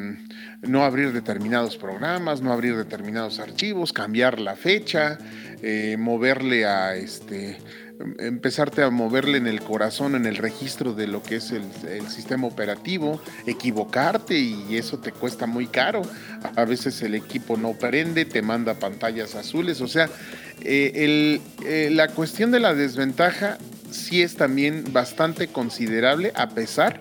[0.62, 5.18] no abrir determinados programas, no abrir determinados archivos, cambiar la fecha,
[5.62, 7.58] eh, moverle a este
[8.18, 12.46] empezarte a moverle en el corazón, en el registro de lo que es el, sistema
[12.46, 16.02] operativo, equivocarte y eso te cuesta muy caro.
[16.56, 20.08] A veces el equipo no prende, te manda pantallas azules, o sea,
[20.62, 23.58] eh, eh, la cuestión de la desventaja
[23.90, 27.00] sí es también bastante considerable a pesar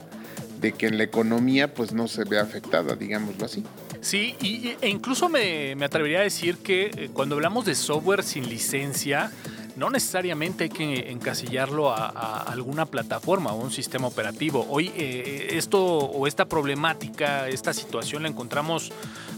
[0.62, 3.64] de que en la economía pues no se ve afectada, digámoslo así.
[4.02, 8.24] Sí, y, e incluso me, me, atrevería a decir que eh, cuando hablamos de software
[8.24, 9.32] sin licencia,
[9.78, 14.66] no necesariamente hay que encasillarlo a, alguna plataforma o un sistema operativo.
[14.70, 18.92] Hoy eh, esto o esta problemática, esta situación la encontramos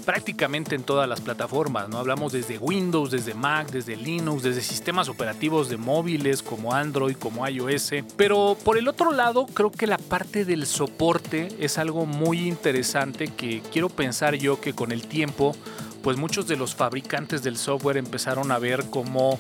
[0.06, 1.90] prácticamente en todas las plataformas.
[1.90, 1.98] ¿no?
[1.98, 7.46] Hablamos desde Windows, desde Mac, desde Linux, desde sistemas operativos de móviles como Android, como
[7.46, 7.92] iOS.
[8.16, 13.28] Pero por el otro lado, creo que la parte del soporte es algo muy interesante
[13.28, 15.54] que quiero pensar yo que con el tiempo,
[16.02, 19.38] pues muchos de los fabricantes del software empezaron a ver como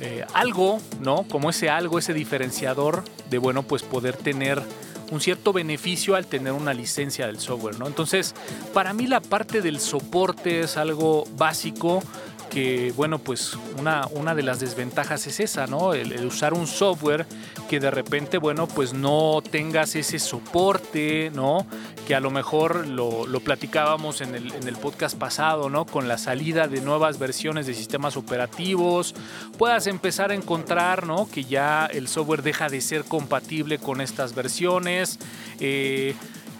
[0.00, 1.24] eh, algo, ¿no?
[1.24, 4.62] Como ese algo, ese diferenciador de, bueno, pues poder tener
[5.10, 7.86] un cierto beneficio al tener una licencia del software, ¿no?
[7.86, 8.34] Entonces,
[8.74, 12.02] para mí la parte del soporte es algo básico
[12.48, 15.94] que, bueno, pues una, una de las desventajas es esa, ¿no?
[15.94, 17.26] El, usar un software
[17.68, 21.66] que de repente, bueno, pues no tengas ese soporte, ¿no?
[22.08, 25.84] Que a lo mejor lo, platicábamos en el, en el, podcast pasado, ¿no?
[25.84, 29.14] Con la salida de nuevas versiones de sistemas operativos,
[29.58, 31.28] puedas empezar a encontrar, ¿no?
[31.30, 35.18] Que ya el software deja de ser compatible con estas versiones.
[35.60, 36.14] Eh,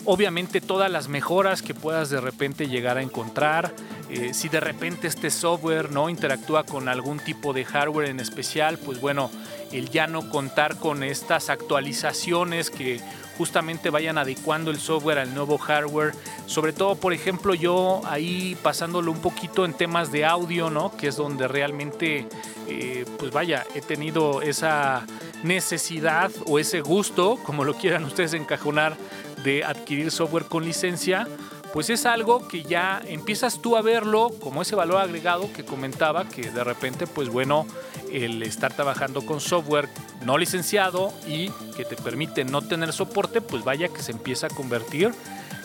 [0.05, 3.75] obviamente todas las mejoras que puedas de repente llegar a encontrar.
[4.11, 8.79] Eh, si de repente este software no interactúa con algún tipo de hardware en especial,
[8.79, 9.31] pues bueno,
[9.71, 13.01] el ya no contar con estas actualizaciones que
[13.39, 16.13] justamente vayan adecuando el software al nuevo hardware.
[16.47, 20.95] Sobre todo, por ejemplo, yo ahí pasándolo un poquito en temas de audio, ¿no?
[20.97, 22.27] Que es donde realmente,
[22.67, 25.07] eh, pues vaya, he tenido esa
[25.45, 28.97] necesidad o ese gusto, como lo quieran ustedes encajonar,
[29.45, 31.29] de adquirir software con licencia,
[31.73, 36.29] pues es algo que ya empiezas tú a verlo como ese valor agregado que comentaba,
[36.29, 37.67] que de repente, pues bueno,
[38.13, 39.89] el estar trabajando con software
[40.25, 44.51] no licenciado y que te permite no tener soporte, pues vaya que se empieza a
[44.51, 45.13] convertir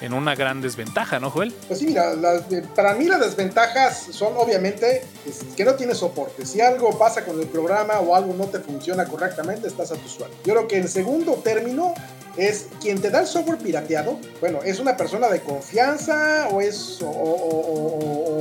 [0.02, 1.54] en una gran desventaja, ¿no, Joel?
[1.68, 2.13] Pues sí, mira,
[2.76, 5.06] para mí las desventajas son obviamente
[5.56, 6.46] que no tienes soporte.
[6.46, 10.10] Si algo pasa con el programa o algo no te funciona correctamente, estás a tu
[10.10, 10.34] suelo.
[10.44, 11.94] Yo creo que en segundo término
[12.38, 17.00] es quien te da el software pirateado, bueno, es una persona de confianza o es,
[17.02, 18.33] o,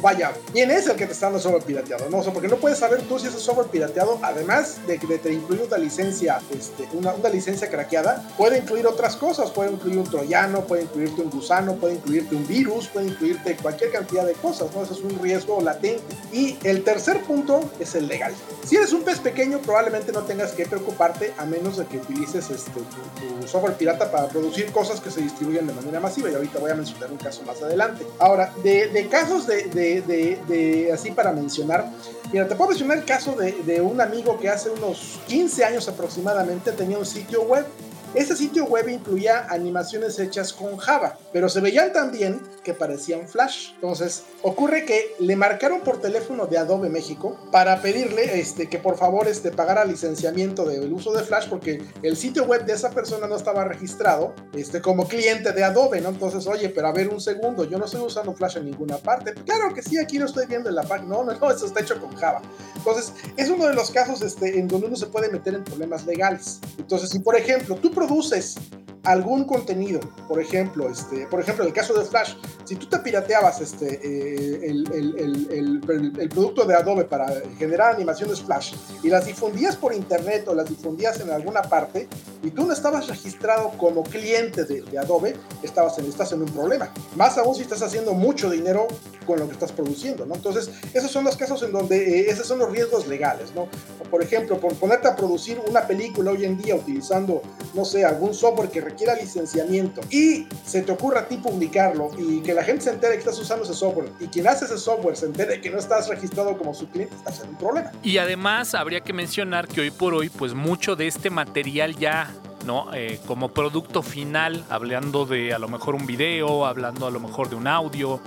[0.00, 2.08] vaya, ¿quién es el que te está dando software pirateado?
[2.10, 5.32] No, o porque no puedes saber tú si ese software pirateado, además de que te
[5.32, 10.04] incluye una licencia, este, una, una, licencia craqueada, puede incluir otras cosas, puede incluir un
[10.04, 14.68] troyano, puede incluirte un gusano, puede incluirte un virus, puede incluirte cualquier cantidad de cosas,
[14.74, 14.82] ¿no?
[14.82, 16.02] Eso es un riesgo latente.
[16.32, 18.34] Y el tercer punto es el legal.
[18.64, 22.50] Si eres un pez pequeño, probablemente no tengas que preocuparte a menos de que utilices
[22.50, 26.58] este, tu software pirata para producir cosas que se distribuyen de manera masiva y ahorita
[26.58, 28.06] voy a mencionar un caso más adelante.
[28.18, 31.90] Ahora, de, casos de, de, así para mencionar,
[32.32, 36.72] mira, te puedo mencionar el caso de, un amigo que hace unos 15 años aproximadamente
[36.72, 37.66] tenía un sitio web
[38.14, 43.72] este sitio web incluía animaciones hechas con Java, pero se veían también que parecían Flash.
[43.74, 48.96] Entonces, ocurre que le marcaron por teléfono de Adobe México para pedirle este, que por
[48.96, 53.26] favor este, pagara licenciamiento del uso de Flash porque el sitio web de esa persona
[53.26, 56.08] no estaba registrado este, como cliente de Adobe, ¿no?
[56.08, 59.34] Entonces, oye, pero a ver un segundo, yo no estoy usando Flash en ninguna parte.
[59.34, 61.08] Claro que sí, aquí lo estoy viendo en la página.
[61.08, 62.42] No, no, no, eso está hecho con Java.
[62.76, 66.06] Entonces, es uno de los casos este, en donde uno se puede meter en problemas
[66.06, 66.60] legales.
[66.78, 68.56] Entonces, si por ejemplo tú produces
[69.02, 72.34] algún contenido, por ejemplo, este, por ejemplo, en el caso de Flash,
[72.64, 77.26] si tú te pirateabas este, eh, el, producto de Adobe para
[77.58, 82.06] generar animaciones Flash y las difundías por internet o las difundías en alguna parte
[82.42, 86.92] y tú no estabas registrado como cliente de, Adobe, estabas en, estás en un problema.
[87.16, 88.86] Más aún si estás haciendo mucho dinero
[89.26, 90.34] con lo que estás produciendo, ¿no?
[90.34, 93.68] Entonces, esos son los casos en donde, eh, esos son los riesgos legales, ¿no?
[94.10, 97.42] por ejemplo, por ponerte a producir una película hoy en día utilizando,
[97.74, 102.40] no sé, algún software que requiera licenciamiento y se te ocurra a ti publicarlo y
[102.40, 105.16] que la gente se entere que estás usando ese software y quien hace ese software
[105.16, 107.90] se entere que no estás registrado como su cliente, estás un problema.
[108.02, 112.32] Y además habría que mencionar que hoy por hoy, pues mucho de este material ya
[112.66, 112.92] ¿no?
[112.92, 117.48] Eh, como producto final, hablando de a lo mejor un video, hablando a lo mejor
[117.48, 118.20] de un audio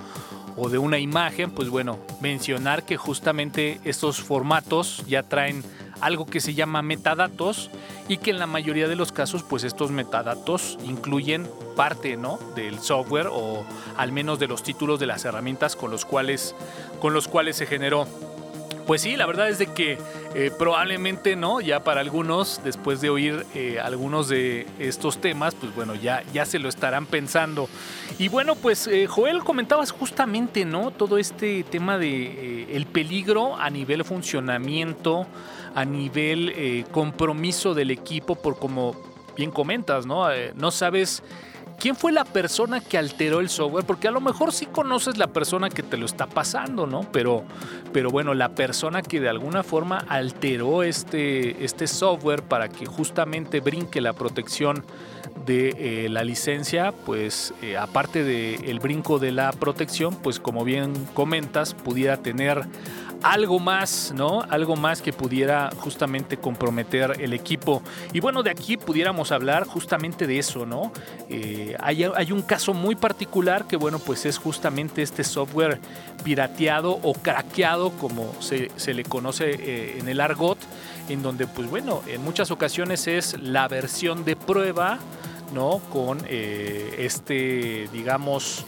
[0.56, 5.62] o de una imagen, pues bueno, mencionar que justamente estos formatos ya traen
[6.02, 7.70] algo que se llama metadatos
[8.08, 12.38] y que en la mayoría de los casos pues estos metadatos incluyen parte ¿no?
[12.54, 13.64] del software o
[13.96, 16.54] al menos de los títulos de las herramientas con los cuales,
[17.00, 18.06] con los cuales se generó.
[18.86, 19.96] Pues sí, la verdad es de que
[20.34, 25.74] eh, probablemente no, ya para algunos, después de oír eh, algunos de estos temas, pues
[25.74, 27.68] bueno, ya, ya se lo estarán pensando.
[28.18, 30.90] Y bueno, pues eh, Joel, comentabas justamente, ¿no?
[30.90, 35.26] Todo este tema de el peligro a nivel funcionamiento,
[35.74, 38.94] a nivel compromiso del equipo, por como
[39.36, 40.26] bien comentas, ¿no?
[40.54, 41.22] no sabes
[41.82, 43.84] ¿Quién fue la persona que alteró el software?
[43.84, 47.00] Porque a lo mejor sí conoces la persona que te lo está pasando, ¿no?
[47.10, 47.42] Pero,
[47.92, 53.58] pero bueno, la persona que de alguna forma alteró este, este software para que justamente
[53.58, 54.84] brinque la protección
[55.44, 60.92] de eh, la licencia, pues eh, aparte del brinco de la protección, pues como bien
[61.14, 62.64] comentas, pudiera tener
[63.22, 64.42] algo más, ¿no?
[64.48, 67.82] Algo más que pudiera justamente comprometer el equipo.
[68.12, 70.92] Y bueno, de aquí pudiéramos hablar justamente de eso, ¿no?
[71.28, 75.80] Eh, hay, un caso muy particular que, bueno, pues es justamente este software
[76.24, 80.58] pirateado o craqueado, como se, le conoce eh, en el argot,
[81.08, 84.98] en donde, pues bueno, en muchas ocasiones es la versión de prueba,
[85.52, 85.80] ¿no?
[85.92, 88.64] Con eh, este, digamos,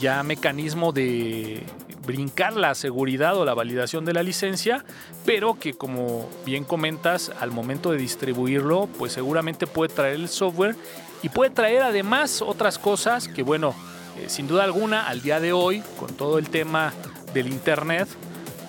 [0.00, 1.64] ya mecanismo de
[2.06, 4.84] brincar la seguridad o la validación de la licencia,
[5.24, 10.76] pero que como bien comentas, al momento de distribuirlo, pues seguramente puede traer el software
[11.22, 13.74] y puede traer además otras cosas que, bueno,
[14.18, 16.92] eh, sin duda alguna, al día de hoy, con todo el tema
[17.34, 18.08] del Internet,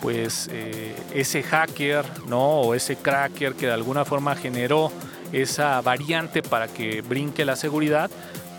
[0.01, 2.61] pues eh, ese hacker, ¿no?
[2.61, 4.91] O ese cracker que de alguna forma generó
[5.31, 8.09] esa variante para que brinque la seguridad,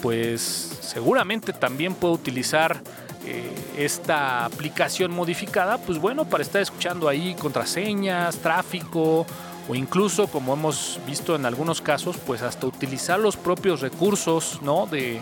[0.02, 2.82] pues seguramente también puede utilizar
[3.30, 9.26] eh, esta aplicación modificada, pues bueno, para estar escuchando ahí contraseñas, tráfico
[9.68, 14.86] o incluso, como hemos visto en algunos casos, pues hasta utilizar los propios recursos, ¿no?
[14.86, 15.20] De,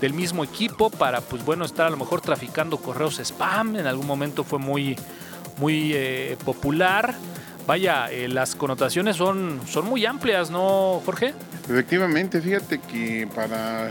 [0.00, 3.76] del mismo equipo para, pues bueno, estar a lo mejor traficando correos spam.
[3.76, 4.96] En algún momento fue muy,
[5.58, 7.14] muy eh, popular.
[7.66, 11.32] Vaya, eh, las connotaciones son, son muy amplias, ¿no, Jorge?
[11.68, 13.90] Efectivamente, fíjate que para,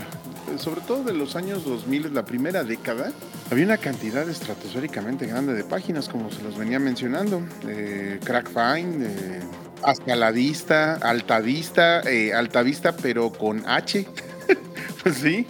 [0.58, 3.12] sobre todo de los años 2000, la primera década,
[3.50, 7.42] había una cantidad estratosféricamente grande de páginas, como se los venía mencionando.
[7.66, 9.40] Eh, CrackFind, eh,
[9.82, 14.06] hasta Altavista, eh, Altavista, pero con H.
[15.02, 15.46] pues sí.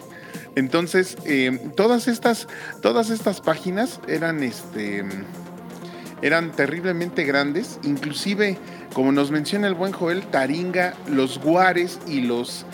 [0.56, 2.46] Entonces, eh, todas, estas,
[2.80, 5.04] todas estas páginas eran, este,
[6.22, 7.78] eran terriblemente grandes.
[7.82, 8.58] Inclusive,
[8.92, 12.66] como nos menciona el buen Joel, Taringa, los Guares y los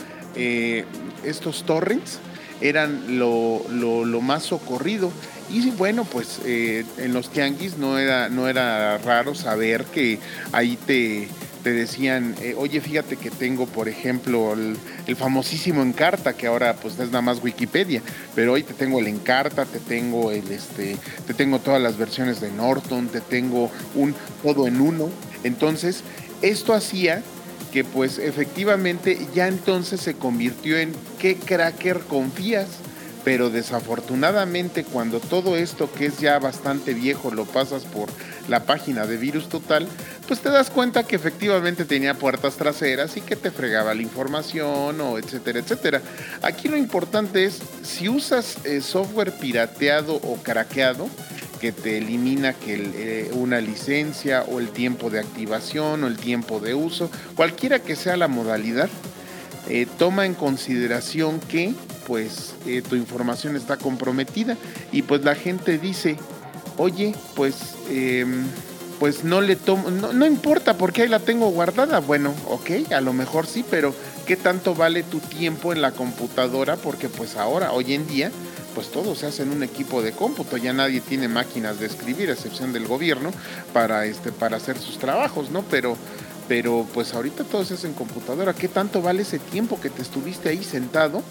[1.25, 2.18] estos torrents
[2.61, 3.62] eran lo,
[4.21, 5.11] más socorrido.
[5.51, 10.21] Y bueno, pues eh, en los tianguis no era, no era raro saber que
[10.53, 11.29] ahí te,
[11.62, 14.77] te decían, eh, oye, fíjate que tengo, por ejemplo, el,
[15.16, 18.01] famosísimo Encarta, que ahora pues es nada más Wikipedia,
[18.35, 20.97] pero hoy te tengo el Encarta, te tengo el este,
[21.27, 25.11] te tengo todas las versiones de Norton, te tengo un todo en uno.
[25.43, 26.03] Entonces,
[26.43, 27.23] esto hacía
[27.73, 32.68] que pues efectivamente ya entonces se convirtió en qué cracker confías.
[33.23, 38.09] Pero desafortunadamente cuando todo esto que es ya bastante viejo lo pasas por
[38.49, 39.87] la página de Virus Total,
[40.27, 45.01] pues te das cuenta que efectivamente tenía puertas traseras y que te fregaba la información
[45.03, 46.01] o etcétera, etcétera.
[46.41, 51.09] Aquí lo importante es si usas eh, software pirateado o craqueado,
[51.61, 56.59] que te elimina que eh, una licencia o el tiempo de activación o el tiempo
[56.59, 58.89] de uso, cualquiera que sea la modalidad,
[59.69, 61.75] eh, toma en consideración que
[62.07, 64.57] pues eh, tu información está comprometida
[64.91, 66.17] y pues la gente dice,
[66.79, 68.47] oye, pues em,
[68.99, 72.01] pues no le tomo, no, no, importa porque ahí la tengo guardada.
[72.01, 73.95] Bueno, ok, a lo mejor sí, pero
[74.27, 76.77] ¿qué tanto vale tu tiempo en la computadora?
[76.77, 78.31] Porque pues ahora, hoy en día,
[78.81, 82.31] pues todo se hace en un equipo de cómputo, ya nadie tiene máquinas de escribir,
[82.31, 83.31] a excepción del gobierno,
[83.74, 85.62] para, este, para hacer sus trabajos, ¿no?
[85.70, 85.99] Pero,
[86.49, 88.55] pero pues ahorita todo se hace en computadora.
[88.55, 91.22] ¿Qué tanto vale ese tiempo que te estuviste ahí sentado?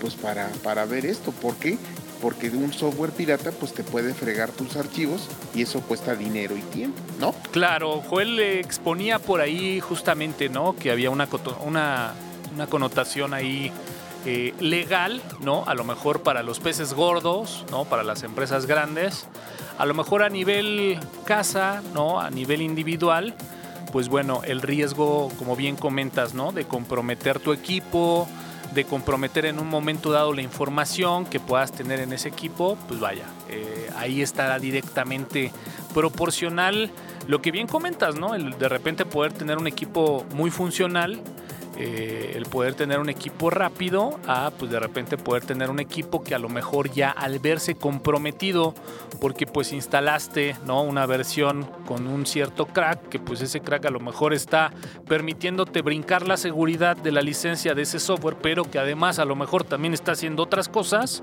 [0.00, 1.76] Pues para, para ver esto, ¿por qué?
[2.22, 6.62] Porque un software pirata pues te puede fregar tus archivos y eso cuesta dinero y
[6.62, 7.34] tiempo, ¿no?
[7.50, 10.74] Claro, Joel exponía por ahí justamente, ¿no?
[10.74, 11.28] Que había una,
[11.62, 12.14] una,
[12.54, 13.70] una connotación ahí
[14.26, 15.62] eh, legal, ¿no?
[15.68, 17.84] A lo mejor para los peces gordos, ¿no?
[17.84, 19.28] Para las empresas grandes.
[19.78, 22.20] A lo mejor a nivel casa, ¿no?
[22.20, 23.36] A nivel individual,
[23.92, 26.50] pues bueno, el riesgo, como bien comentas, ¿no?
[26.50, 28.26] De comprometer tu equipo,
[28.74, 32.98] de comprometer en un momento dado la información que puedas tener en ese equipo, pues
[32.98, 35.52] vaya, eh, ahí estará directamente
[35.94, 36.90] proporcional
[37.28, 38.34] lo que bien comentas, ¿no?
[38.34, 41.22] El de repente poder tener un equipo muy funcional
[41.78, 46.24] eh, el poder tener un equipo rápido a pues de repente poder tener un equipo
[46.24, 48.74] que a lo mejor ya al verse comprometido
[49.20, 53.90] porque pues instalaste no una versión con un cierto crack que pues ese crack a
[53.90, 54.72] lo mejor está
[55.06, 59.36] permitiéndote brincar la seguridad de la licencia de ese software pero que además a lo
[59.36, 61.22] mejor también está haciendo otras cosas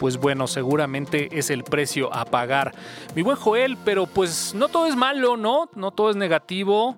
[0.00, 2.74] pues bueno seguramente es el precio a pagar.
[3.14, 6.96] Mi buen Joel pero pues no todo es malo no no todo es negativo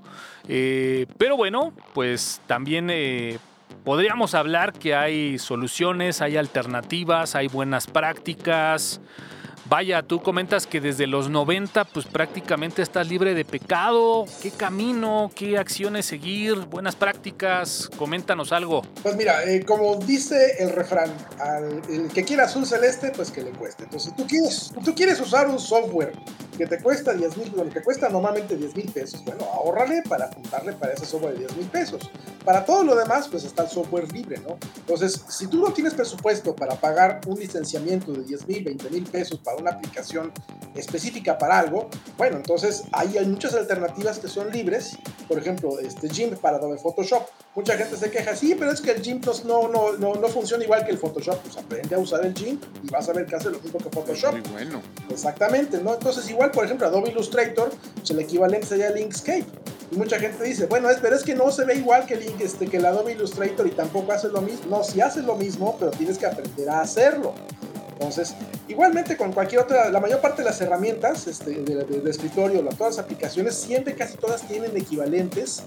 [0.49, 3.39] eh, pero bueno, pues también eh,
[3.85, 9.01] podríamos hablar que hay soluciones, hay alternativas, hay buenas prácticas.
[9.67, 14.27] Vaya, tú comentas que desde los 90 pues prácticamente estás libre de pecado.
[14.43, 17.89] ¿Qué camino, qué acciones seguir, buenas prácticas?
[17.97, 18.83] Coméntanos algo.
[19.03, 21.11] Pues mira, eh, como dice el refrán,
[21.41, 23.85] al el que quiera azul celeste, pues que le cueste.
[23.85, 26.13] Entonces, tú quieres, tú quieres usar un software
[26.57, 30.27] que te cuesta 10 mil, bueno, que cuesta normalmente 10 mil pesos, bueno, ahorrale para
[30.27, 32.11] apuntarle para ese software de 10 mil pesos.
[32.45, 34.57] Para todo lo demás, pues está el software libre, ¿no?
[34.77, 39.05] Entonces, si tú no tienes presupuesto para pagar un licenciamiento de 10 mil, 20 mil
[39.05, 40.33] pesos para una aplicación
[40.75, 41.89] específica para algo,
[42.19, 44.99] bueno, entonces ahí hay muchas alternativas que son libres,
[45.29, 47.23] por ejemplo, este GIMP para Adobe Photoshop.
[47.55, 50.65] Mucha gente se queja, sí, pero es que el GIMP no, no, no, no funciona
[50.65, 51.41] igual que el Photoshop.
[51.41, 53.91] Pues aprende a usar el GIMP y vas a ver que hace lo mismo que
[53.91, 54.33] Photoshop.
[54.33, 54.83] Muy bueno.
[55.09, 55.95] Exactamente, ¿no?
[55.95, 59.47] Entonces, igual, por ejemplo, Adobe Illustrator, pues el equivalente sería el Inkscape.
[59.93, 62.35] Y mucha gente dice, bueno, es, pero es que no se ve igual que el,
[62.41, 64.77] este, que el Adobe Illustrator y tampoco hace lo mismo.
[64.77, 67.35] No, sí hace lo mismo, pero tienes que aprender a hacerlo.
[68.05, 68.35] Entonces,
[68.69, 73.05] igualmente con cualquier otra, la mayor parte de las herramientas este, de, escritorio, todas las
[73.05, 75.63] aplicaciones, siempre casi todas tienen equivalentes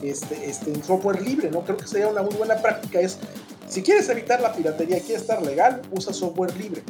[0.00, 1.62] este, este, en software libre, ¿no?
[1.62, 3.18] Creo que sería una muy buena práctica es,
[3.66, 6.82] si quieres evitar la piratería quieres estar legal, usa software libre.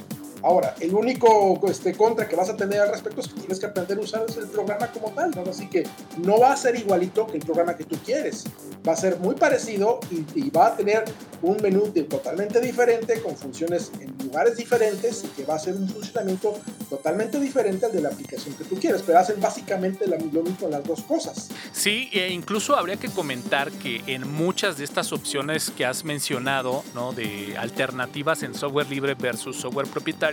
[0.42, 3.66] Ahora, el único este, contra que vas a tener al respecto es que tienes que
[3.66, 5.42] aprender a usar el programa como tal, ¿no?
[5.50, 5.84] Así que
[6.18, 8.44] no va a ser igualito que el programa que tú quieres.
[8.86, 11.04] Va a ser muy parecido y, y va a tener
[11.42, 15.74] un menú de, totalmente diferente, con funciones en lugares diferentes y que va a ser
[15.74, 16.54] un funcionamiento
[16.88, 20.84] totalmente diferente al de la aplicación que tú quieres, pero hacen básicamente lo mismo las
[20.84, 21.48] dos cosas.
[21.72, 26.84] Sí, e incluso habría que comentar que en muchas de estas opciones que has mencionado,
[26.94, 27.12] ¿no?
[27.12, 30.29] De alternativas en software libre versus software propietario,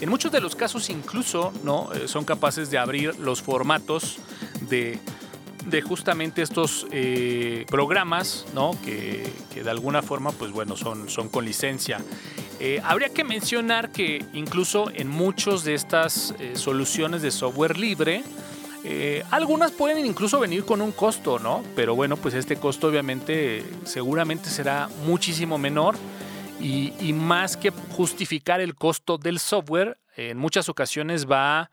[0.00, 1.92] en muchos de los casos incluso ¿no?
[1.92, 4.18] Eh, son capaces de abrir los formatos
[4.68, 4.98] de,
[5.66, 8.72] de justamente estos eh, programas ¿no?
[8.84, 11.98] que, que, de alguna forma pues bueno, son, son con licencia.
[12.60, 18.22] Eh, habría que mencionar que incluso en muchas de estas soluciones de software libre,
[19.32, 21.64] algunas pueden incluso venir con un costo, ¿no?
[21.74, 25.96] Pero bueno, pues este costo obviamente seguramente será muchísimo menor
[26.60, 31.70] y, y, más que justificar el costo del software, en muchas ocasiones va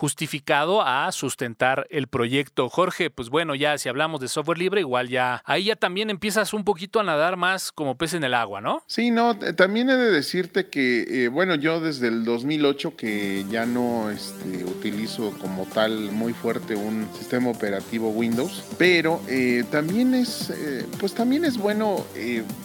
[0.00, 2.70] justificado a sustentar el proyecto.
[2.70, 6.54] Jorge, pues bueno, ya si hablamos de software libre, igual ya ahí ya también empiezas
[6.54, 8.82] un poquito a nadar más como pez en el agua, ¿no?
[8.86, 13.66] Sí, no, también he de decirte que, eh, bueno, yo desde el 2008 que ya
[13.66, 20.48] no este, utilizo como tal muy fuerte un sistema operativo Windows, pero eh, también es,
[20.48, 22.06] eh, pues también es bueno,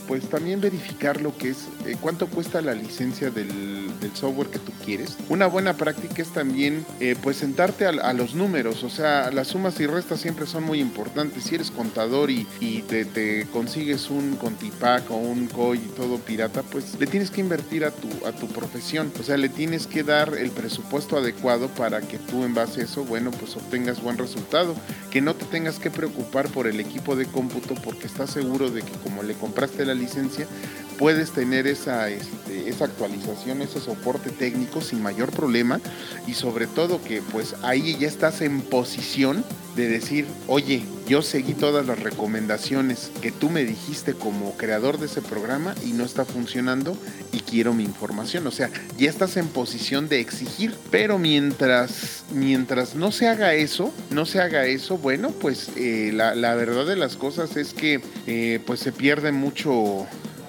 [0.07, 1.67] pues también verificar lo que es,
[1.99, 5.17] cuánto cuesta la licencia del, software que tú quieres.
[5.29, 6.85] Una buena práctica es también
[7.25, 11.45] pues sentarte a, los números, o sea, las sumas y restas siempre son muy importantes.
[11.45, 16.19] Si eres contador y, y te, te, consigues un Contipac o un COI y todo
[16.19, 19.87] pirata, pues le tienes que invertir a tu, a tu profesión, o sea, le tienes
[19.87, 24.03] que dar el presupuesto adecuado para que tú en base a eso, bueno, pues obtengas
[24.03, 24.75] buen resultado,
[25.09, 28.83] que no te tengas que preocupar por el equipo de cómputo porque estás seguro de
[28.83, 30.45] que como le compraste la licencia,
[30.97, 35.79] puedes tener esa, este, esa actualización, ese soporte técnico sin mayor problema
[36.27, 39.43] y sobre todo que pues ahí ya estás en posición
[39.75, 45.07] de decir, oye, yo seguí todas las recomendaciones que tú me dijiste como creador de
[45.07, 46.97] ese programa y no está funcionando
[47.31, 48.47] y quiero mi información.
[48.47, 53.93] O sea, ya estás en posición de exigir, pero mientras, mientras no se haga eso,
[54.09, 58.01] no se haga eso, bueno, pues eh, la, la, verdad de las cosas es que
[58.27, 60.07] eh, pues se pierde mucho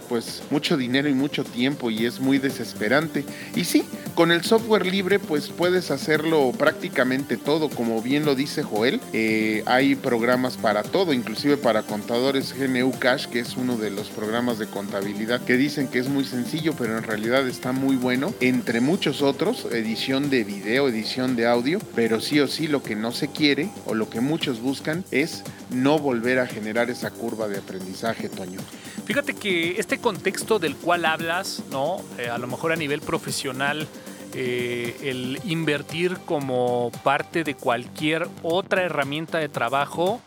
[0.09, 3.25] pues mucho dinero y mucho tiempo y es muy desesperante.
[3.55, 3.85] Y sí,
[4.15, 9.01] con el software libre pues puedes hacerlo prácticamente todo, como bien lo dice Joel.
[9.13, 14.09] Eh, hay programas para todo, inclusive para contadores GNU Cash, que es uno de los
[14.09, 18.35] programas de contabilidad que dicen que es muy sencillo, pero en realidad está muy bueno.
[18.41, 22.97] Entre muchos otros, edición de video, edición de audio, pero sí o sí lo que
[22.97, 27.49] no se quiere o lo que muchos buscan es no volver a generar esa curva
[27.49, 28.61] de aprendizaje, Toño.
[29.05, 32.01] Fíjate que este contexto del cual hablas, ¿no?
[32.19, 33.87] Eh, a lo mejor a nivel profesional,
[34.35, 40.21] eh, el invertir como parte de cualquier otra herramienta de trabajo,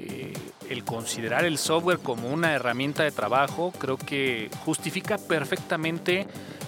[0.00, 0.32] eh,
[0.68, 6.26] el considerar el software como una herramienta de trabajo, creo que justifica perfectamente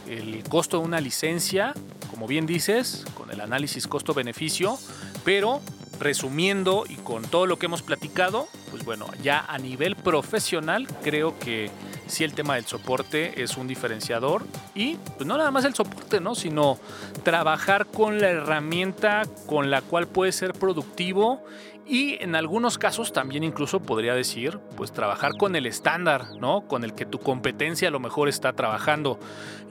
[0.08, 1.72] el costo de una licencia,
[2.10, 4.78] como bien dices, con el análisis costo-beneficio,
[5.24, 5.62] pero
[5.98, 11.38] resumiendo y con todo lo que hemos platicado, pues bueno, ya a nivel profesional creo
[11.38, 11.70] que
[12.12, 14.44] sí el tema del soporte es un diferenciador
[14.74, 16.34] y pues no nada más el soporte, ¿no?
[16.34, 16.78] Sino
[17.22, 21.42] trabajar con la herramienta con la cual puedes ser productivo
[21.86, 26.62] y en algunos casos también incluso podría decir, pues trabajar con el estándar, ¿no?
[26.68, 29.18] Con el que tu competencia a lo mejor está trabajando.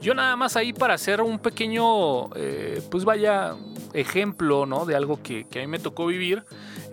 [0.00, 3.54] Yo nada más ahí para hacer un pequeño, eh, pues vaya,
[3.94, 4.84] ejemplo, ¿no?
[4.84, 6.44] De algo que, que a mí me tocó vivir.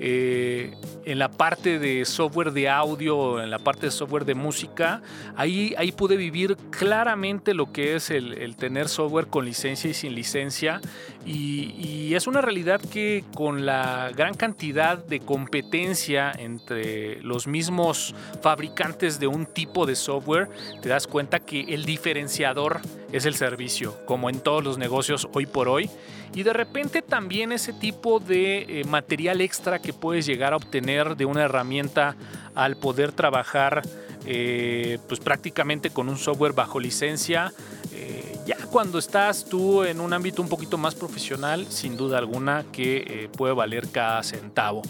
[0.01, 0.73] Eh,
[1.05, 5.01] en la parte de software de audio, en la parte de software de música,
[5.35, 10.15] ahí, ahí pude vivir claramente lo que es el, tener software con licencia y sin
[10.15, 10.79] licencia.
[11.25, 19.19] Y, es una realidad que con la gran cantidad de competencia entre los mismos fabricantes
[19.19, 20.49] de un tipo de software,
[20.81, 25.45] te das cuenta que el diferenciador es el servicio, como en todos los negocios hoy
[25.45, 25.89] por hoy.
[26.33, 31.15] Y de repente también ese tipo de eh, material extra que puedes llegar a obtener
[31.15, 32.15] de una herramienta
[32.55, 33.83] al poder trabajar
[34.25, 37.53] eh, pues prácticamente con un software bajo licencia.
[37.93, 42.65] Eh, ya cuando estás tú en un ámbito un poquito más profesional, sin duda alguna
[42.71, 44.81] que puede valer cada centavo.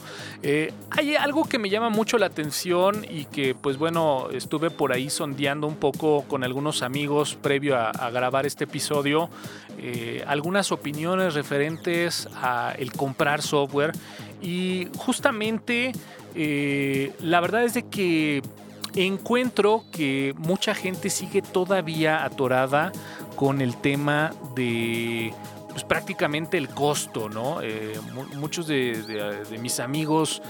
[0.92, 5.10] hay algo que me llama mucho la atención y que pues bueno, estuve por ahí
[5.10, 9.30] sondeando un poco con algunos amigos previo a grabar este episodio.
[9.82, 13.94] Eh, algunas opiniones referentes a el comprar software
[14.42, 15.94] y justamente
[16.36, 18.42] eh, la verdad es de que
[18.96, 22.92] encuentro que mucha gente sigue todavía atorada
[23.40, 25.34] con el tema de
[25.70, 27.62] pues prácticamente el costo, ¿no?
[27.62, 27.98] Eh,
[28.36, 30.42] muchos de, mis amigos,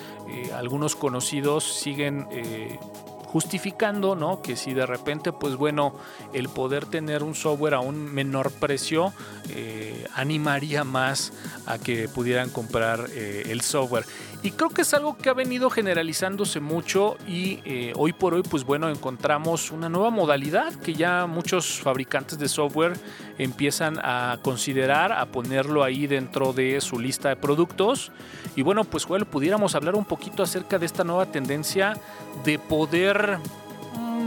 [0.55, 2.25] algunos conocidos, siguen
[3.31, 4.41] justificando, ¿no?
[4.41, 5.93] Que si de repente, pues bueno,
[6.33, 9.13] el poder tener un software a un menor precio
[9.49, 11.31] eh, animaría más
[11.67, 14.05] a que pudieran comprar eh, el software.
[14.41, 18.41] Y creo que es algo que ha venido generalizándose mucho y eh, hoy por hoy,
[18.41, 22.93] pues bueno, encontramos una nueva modalidad que ya muchos fabricantes de software
[23.37, 28.13] empiezan a considerar, a ponerlo ahí dentro de su lista de productos.
[28.55, 31.95] Y bueno, pues Joel, pudiéramos hablar un poquito acerca de esta nueva tendencia
[32.45, 33.39] de poder,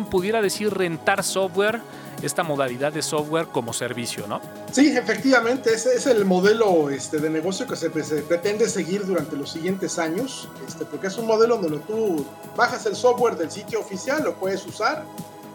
[0.06, 1.80] pudiera decir, rentar software
[2.22, 4.40] esta modalidad de software como servicio, ¿no?
[4.70, 9.50] Sí, efectivamente, ese es el modelo este, de negocio que se, pretende seguir durante los
[9.50, 12.24] siguientes años, este, porque es un modelo donde tú
[12.56, 15.04] bajas el software del sitio oficial, lo puedes usar,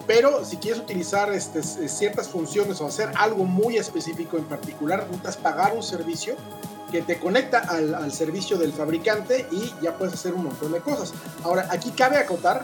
[0.05, 5.37] pero si quieres utilizar este, ciertas funciones o hacer algo muy específico en particular, necesitas
[5.37, 6.35] pagar un servicio
[6.91, 10.79] que te conecta al, al, servicio del fabricante y ya puedes hacer un montón de
[10.79, 11.13] cosas.
[11.43, 12.61] Ahora, aquí cabe acotar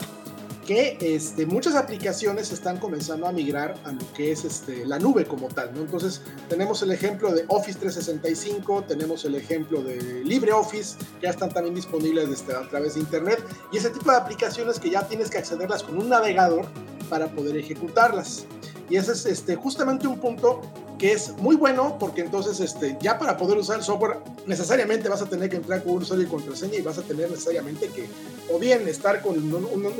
[0.64, 5.26] que este, muchas aplicaciones están comenzando a migrar a lo que es este, la nube
[5.26, 5.74] como tal.
[5.74, 5.82] ¿no?
[5.82, 11.50] Entonces tenemos el ejemplo de Office 365, tenemos el ejemplo de LibreOffice, que ya están
[11.50, 15.30] también disponibles este, a través de Internet, y ese tipo de aplicaciones que ya tienes
[15.30, 16.66] que accederlas con un navegador
[17.08, 18.46] para poder ejecutarlas.
[18.88, 20.60] Y ese es este, justamente un punto
[21.12, 25.26] es muy bueno porque entonces este, ya para poder usar el software necesariamente vas a
[25.26, 28.08] tener que entrar con un usuario y contraseña y vas a tener necesariamente que
[28.50, 29.36] o bien estar con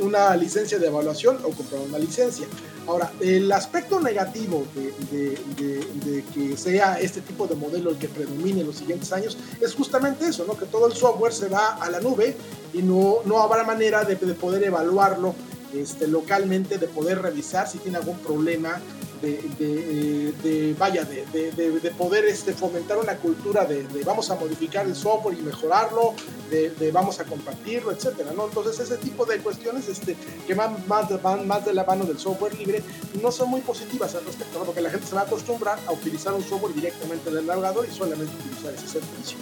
[0.01, 2.47] una licencia de evaluación o comprar una licencia.
[2.87, 8.61] Ahora, el aspecto negativo de, de, que sea este tipo de modelo el que predomine
[8.61, 10.57] en los siguientes años es justamente eso, ¿no?
[10.57, 12.35] que todo el software se va a la nube
[12.73, 15.35] y no, no habrá manera de, poder evaluarlo
[15.73, 18.81] este, localmente, de poder revisar si tiene algún problema
[19.21, 25.37] de, de, vaya, de, poder este, fomentar una cultura de, vamos a modificar el software
[25.37, 26.13] y mejorarlo,
[26.49, 28.45] de, vamos a compartirlo, etcétera, ¿no?
[28.45, 30.15] Entonces ese tipo de cuestiones este,
[30.47, 32.83] que van más, van más de la mano del software libre
[33.21, 36.33] no son muy positivas al respecto, porque la gente se va a acostumbrar a utilizar
[36.33, 39.37] un software directamente del navegador y solamente utilizar ese servicio.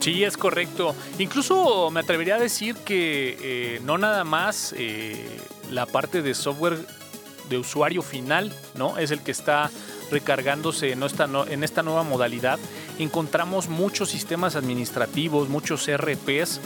[0.00, 0.94] Sí, es correcto.
[1.18, 6.78] Incluso me atrevería a decir que eh, no nada más eh, la parte de software
[7.48, 8.98] de usuario final, ¿no?
[8.98, 9.70] Es el que está
[10.10, 12.58] recargándose en esta, en esta nueva modalidad.
[12.98, 16.60] Encontramos muchos sistemas administrativos, muchos RPs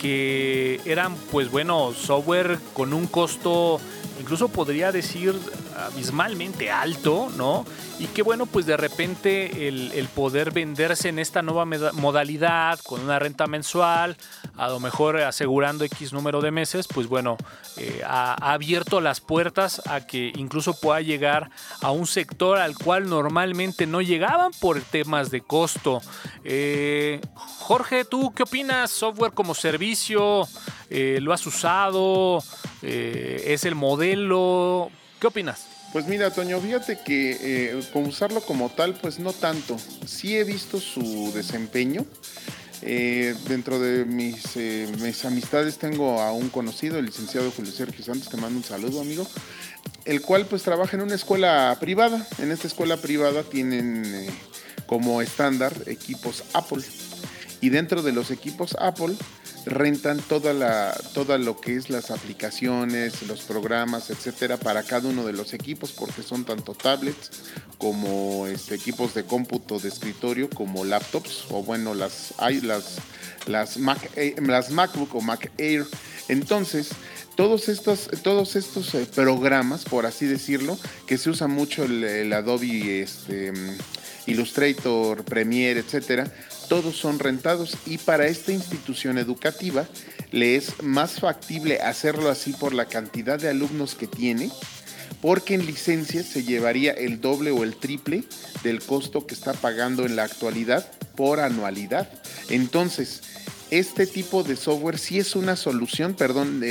[0.00, 3.80] que eran, pues bueno, software con un costo
[4.20, 5.34] incluso podría decir
[5.76, 7.64] abismalmente alto, ¿no?
[7.98, 13.18] Y que bueno, pues de repente el, poder venderse en esta nueva modalidad con una
[13.18, 14.16] renta mensual,
[14.56, 17.36] a lo mejor asegurando X número de meses, pues bueno,
[17.76, 23.08] eh, ha, abierto las puertas a que incluso pueda llegar a un sector al cual
[23.08, 26.00] normalmente no llegaban por temas de costo.
[26.44, 27.20] Eh,
[27.60, 28.90] Jorge, ¿tú qué opinas?
[28.90, 29.85] ¿Software como servicio?
[30.90, 32.42] Eh, ¿Lo has usado?
[32.82, 34.90] ¿Es el modelo?
[35.20, 35.66] ¿Qué opinas?
[35.92, 39.78] Pues mira, Toño, fíjate que eh, con usarlo como tal, pues no tanto.
[40.04, 42.04] Sí he visto su desempeño.
[42.82, 48.04] Eh, dentro de mis, eh, mis, amistades tengo a un conocido, el licenciado Julio Sergio
[48.04, 49.26] Santos, te mando un saludo, amigo,
[50.04, 52.26] el cual pues trabaja en una escuela privada.
[52.38, 54.26] En esta escuela privada tienen
[54.86, 56.84] como estándar equipos Apple.
[57.62, 59.16] Y dentro de los equipos Apple
[59.66, 65.26] rentan toda la, toda lo que es las aplicaciones, los programas, etcétera, para cada uno
[65.26, 67.30] de los equipos, porque son tanto tablets
[67.76, 72.96] como este, equipos de cómputo de escritorio, como laptops, o bueno, las, las,
[73.46, 75.84] las, Mac, eh, las MacBook o Mac Air.
[76.28, 76.90] Entonces,
[77.34, 83.02] todos estos, todos estos eh, programas, por así decirlo, que se usa mucho el, Adobe
[83.02, 83.52] este,
[84.26, 86.32] Illustrator, Premiere, etcétera,
[86.68, 89.86] todos son rentados y para esta institución educativa
[90.32, 94.50] le es más factible hacerlo así por la cantidad de alumnos que tiene,
[95.20, 98.24] porque en licencia se llevaría el doble o el triple
[98.62, 102.08] del costo que está pagando en la actualidad por anualidad.
[102.48, 103.22] Entonces,
[103.70, 106.62] este tipo de software sí es una solución, perdón,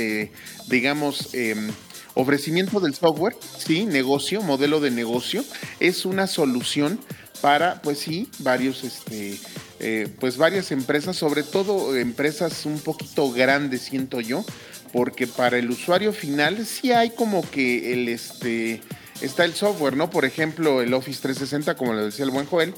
[0.68, 1.70] digamos, em,
[2.14, 5.44] ofrecimiento del software, sí, negocio, modelo de negocio,
[5.80, 6.98] es una solución
[7.42, 9.38] para, pues sí, varios este,
[9.80, 14.44] eh, pues varias empresas, sobre todo empresas un poquito grandes, siento yo,
[14.92, 18.82] porque para el usuario final sí hay como que el este
[19.20, 20.10] está el software, ¿no?
[20.10, 22.74] Por ejemplo, el Office 360, como lo decía el buen Joel,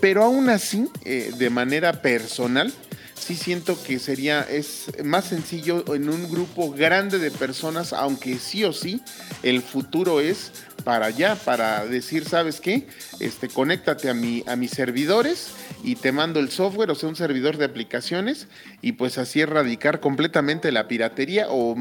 [0.00, 2.72] pero aún así, eh, de manera personal,
[3.14, 8.64] sí siento que sería, es más sencillo en un grupo grande de personas, aunque sí
[8.64, 9.00] o sí,
[9.42, 10.52] el futuro es
[10.84, 12.88] para allá, para decir, ¿sabes qué?
[13.20, 15.48] Este, conéctate a, mi, a mis servidores
[15.82, 18.48] y te mando el software, o sea, un servidor de aplicaciones,
[18.82, 21.74] y pues así erradicar completamente la piratería o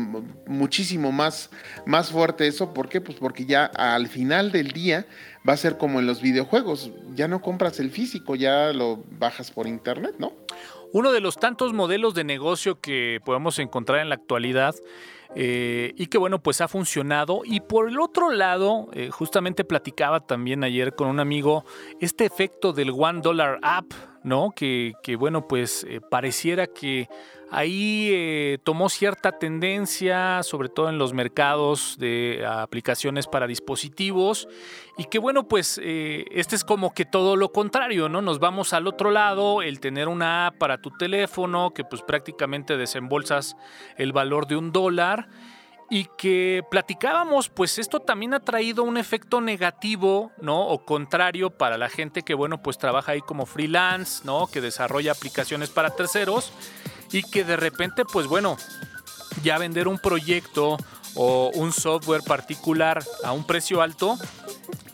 [0.47, 1.49] muchísimo más,
[1.85, 2.73] más fuerte eso.
[2.73, 3.01] ¿Por qué?
[3.01, 5.05] Pues porque ya al final del día
[5.47, 9.51] va a ser como en los videojuegos, ya no compras el físico, ya lo bajas
[9.51, 10.33] por internet, ¿no?
[10.91, 14.75] Uno de los tantos modelos de negocio que podemos encontrar en la actualidad
[15.35, 17.41] eh, y que bueno, pues ha funcionado.
[17.45, 21.65] Y por el otro lado, eh, justamente platicaba también ayer con un amigo
[21.99, 23.85] este efecto del One Dollar App,
[24.23, 24.51] ¿no?
[24.55, 27.07] Que, bueno, pues eh, pareciera que
[27.51, 34.47] ahí eh, tomó cierta tendencia, sobre todo en los mercados de aplicaciones para dispositivos,
[34.97, 38.21] y que bueno, pues eh, este es como que todo lo contrario, ¿no?
[38.21, 42.77] Nos vamos al otro lado, el tener una app para tu teléfono, que pues prácticamente
[42.77, 43.55] desembolsas
[43.97, 45.29] el valor de un dólar
[45.89, 50.67] y que platicábamos, pues esto también ha traído un efecto negativo, ¿no?
[50.67, 54.45] O contrario para la gente que, bueno, pues trabaja ahí como freelance, ¿no?
[54.47, 56.53] Que desarrolla aplicaciones para terceros
[57.11, 58.57] y que de repente, pues bueno,
[59.43, 60.77] ya vender un proyecto
[61.15, 64.17] o un software particular a un precio alto,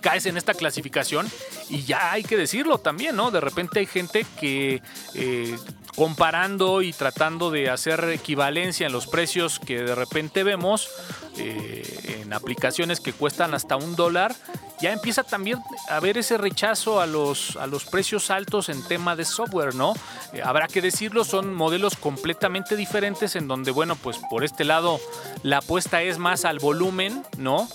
[0.02, 1.28] caes en esta clasificación
[1.70, 3.32] y ya hay que decirlo también, ¿no?
[3.32, 4.82] De repente hay gente que
[5.16, 5.58] eh,
[5.96, 10.90] comparando y tratando de hacer equivalencia en los precios que de repente vemos
[11.38, 14.36] eh, en aplicaciones que cuestan hasta un dólar,
[14.82, 19.16] ya empieza también a haber ese rechazo a los, a los precios altos en tema
[19.16, 19.94] de software, ¿no?
[20.34, 25.00] Eh, habrá que decirlo, son modelos completamente diferentes en donde, bueno, pues por este lado
[25.44, 27.68] la apuesta es más al volumen, ¿no?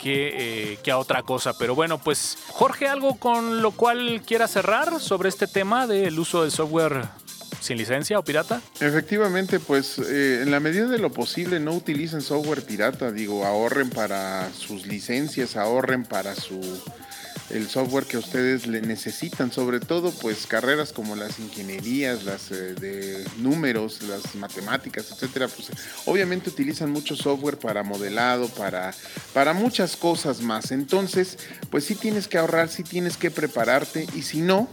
[0.00, 1.58] Que, eh, que, a otra cosa.
[1.58, 6.44] Pero bueno, pues Jorge, ¿algo con lo cual quiera cerrar sobre este tema del uso
[6.44, 7.08] de software
[7.60, 8.60] sin licencia o pirata?
[8.80, 13.90] Efectivamente, pues eh, en la medida de lo posible no utilicen software pirata, digo, ahorren
[13.90, 16.60] para sus licencias, ahorren para su
[17.50, 22.74] el software que ustedes le necesitan, sobre todo pues carreras como las ingenierías, las eh,
[22.74, 25.68] de números, las matemáticas, etcétera, pues
[26.04, 28.94] obviamente utilizan mucho software para modelado, para,
[29.32, 30.70] para muchas cosas más.
[30.72, 31.38] Entonces,
[31.70, 34.68] pues sí tienes que ahorrar, sí tienes que prepararte y si no,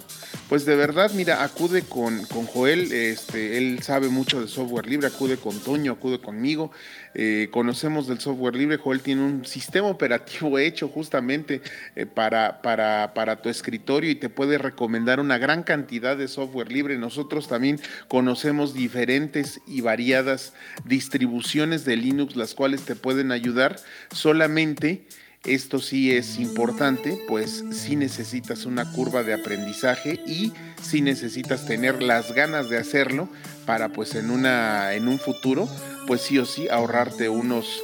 [0.50, 5.08] pues de verdad, mira, acude con, con Joel, este, él sabe mucho de software libre,
[5.08, 6.72] acude con Toño, acude conmigo,
[7.14, 11.62] eh, conocemos del software libre, Joel tiene un sistema operativo hecho justamente
[11.96, 16.72] eh, para, para, para, tu escritorio y te puede recomendar una gran cantidad de software
[16.72, 16.98] libre.
[16.98, 20.54] Nosotros también conocemos diferentes y variadas
[20.86, 23.78] distribuciones de Linux, las cuales te pueden ayudar
[24.12, 25.06] solamente
[25.46, 32.02] esto sí es importante, pues sí necesitas una curva de aprendizaje y sí necesitas tener
[32.02, 33.30] las ganas de hacerlo
[33.66, 35.70] para pues en, una, en un futuro,
[36.08, 37.82] pues sí o sí ahorrarte unos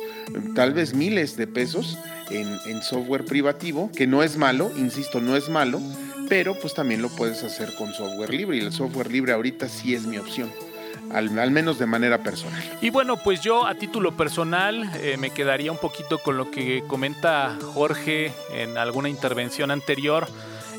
[0.56, 1.98] tal vez miles de pesos
[2.30, 5.82] en, en software privativo, que no es malo, insisto, no es malo,
[6.30, 9.94] pero pues también lo puedes hacer con software libre y el software libre ahorita sí
[9.94, 10.50] es mi opción
[11.14, 12.62] al, menos de manera personal.
[12.82, 16.84] Y bueno, pues yo a título personal eh, me quedaría un poquito con lo que
[16.88, 20.28] comenta Jorge en alguna intervención anterior.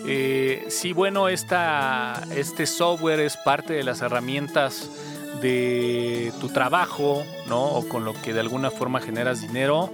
[0.07, 4.91] Eh, sí, bueno, esta, este software es parte de las herramientas
[5.41, 7.64] de tu trabajo, ¿no?
[7.64, 9.91] O con lo que de alguna forma generas dinero.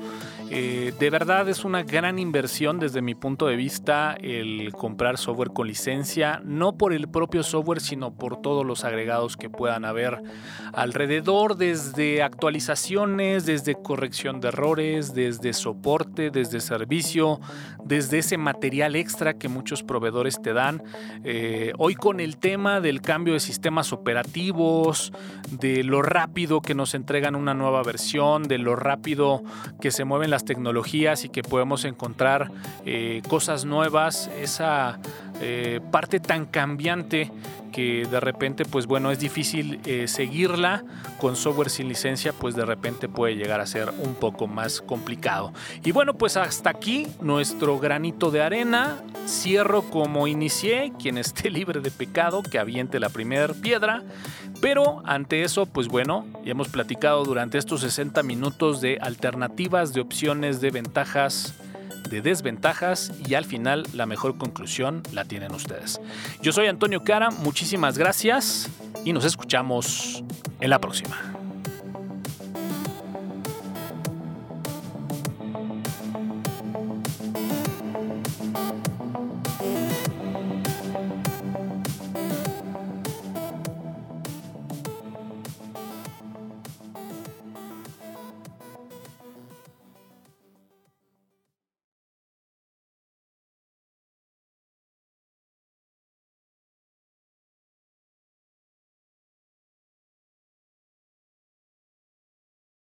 [0.51, 5.51] Eh, de verdad es una gran inversión desde mi punto de vista el comprar software
[5.51, 10.23] con licencia, no por el propio software, sino por todos los agregados que puedan haber
[10.73, 17.41] alrededor, desde actualizaciones, desde corrección de errores, desde soporte, desde servicio,
[17.85, 20.83] desde ese material extra que muchos proveedores te dan.
[21.25, 25.13] Eh, hoy con el tema del cambio de sistemas operativos,
[25.51, 29.43] de lo rápido que nos entregan una nueva versión, de lo rápido
[29.81, 32.51] que se mueven tecnologías y que podemos encontrar
[32.85, 34.99] eh, cosas nuevas, esa
[35.41, 37.31] eh, parte tan cambiante
[37.73, 40.83] que de repente pues bueno es difícil eh, seguirla
[41.21, 45.53] con software sin licencia pues de repente puede llegar a ser un poco más complicado.
[45.85, 49.03] Y bueno pues hasta aquí nuestro granito de arena.
[49.27, 54.03] Cierro como inicié quien esté libre de pecado que aviente la primera piedra.
[54.61, 60.01] Pero ante eso pues bueno ya hemos platicado durante estos 60 minutos de alternativas de
[60.01, 61.55] opciones de ventajas
[62.09, 66.01] de desventajas y al final la mejor conclusión la tienen ustedes.
[66.43, 68.69] Yo soy Antonio Cara, muchísimas gracias
[69.05, 70.25] y nos escuchamos
[70.61, 71.38] en la próxima.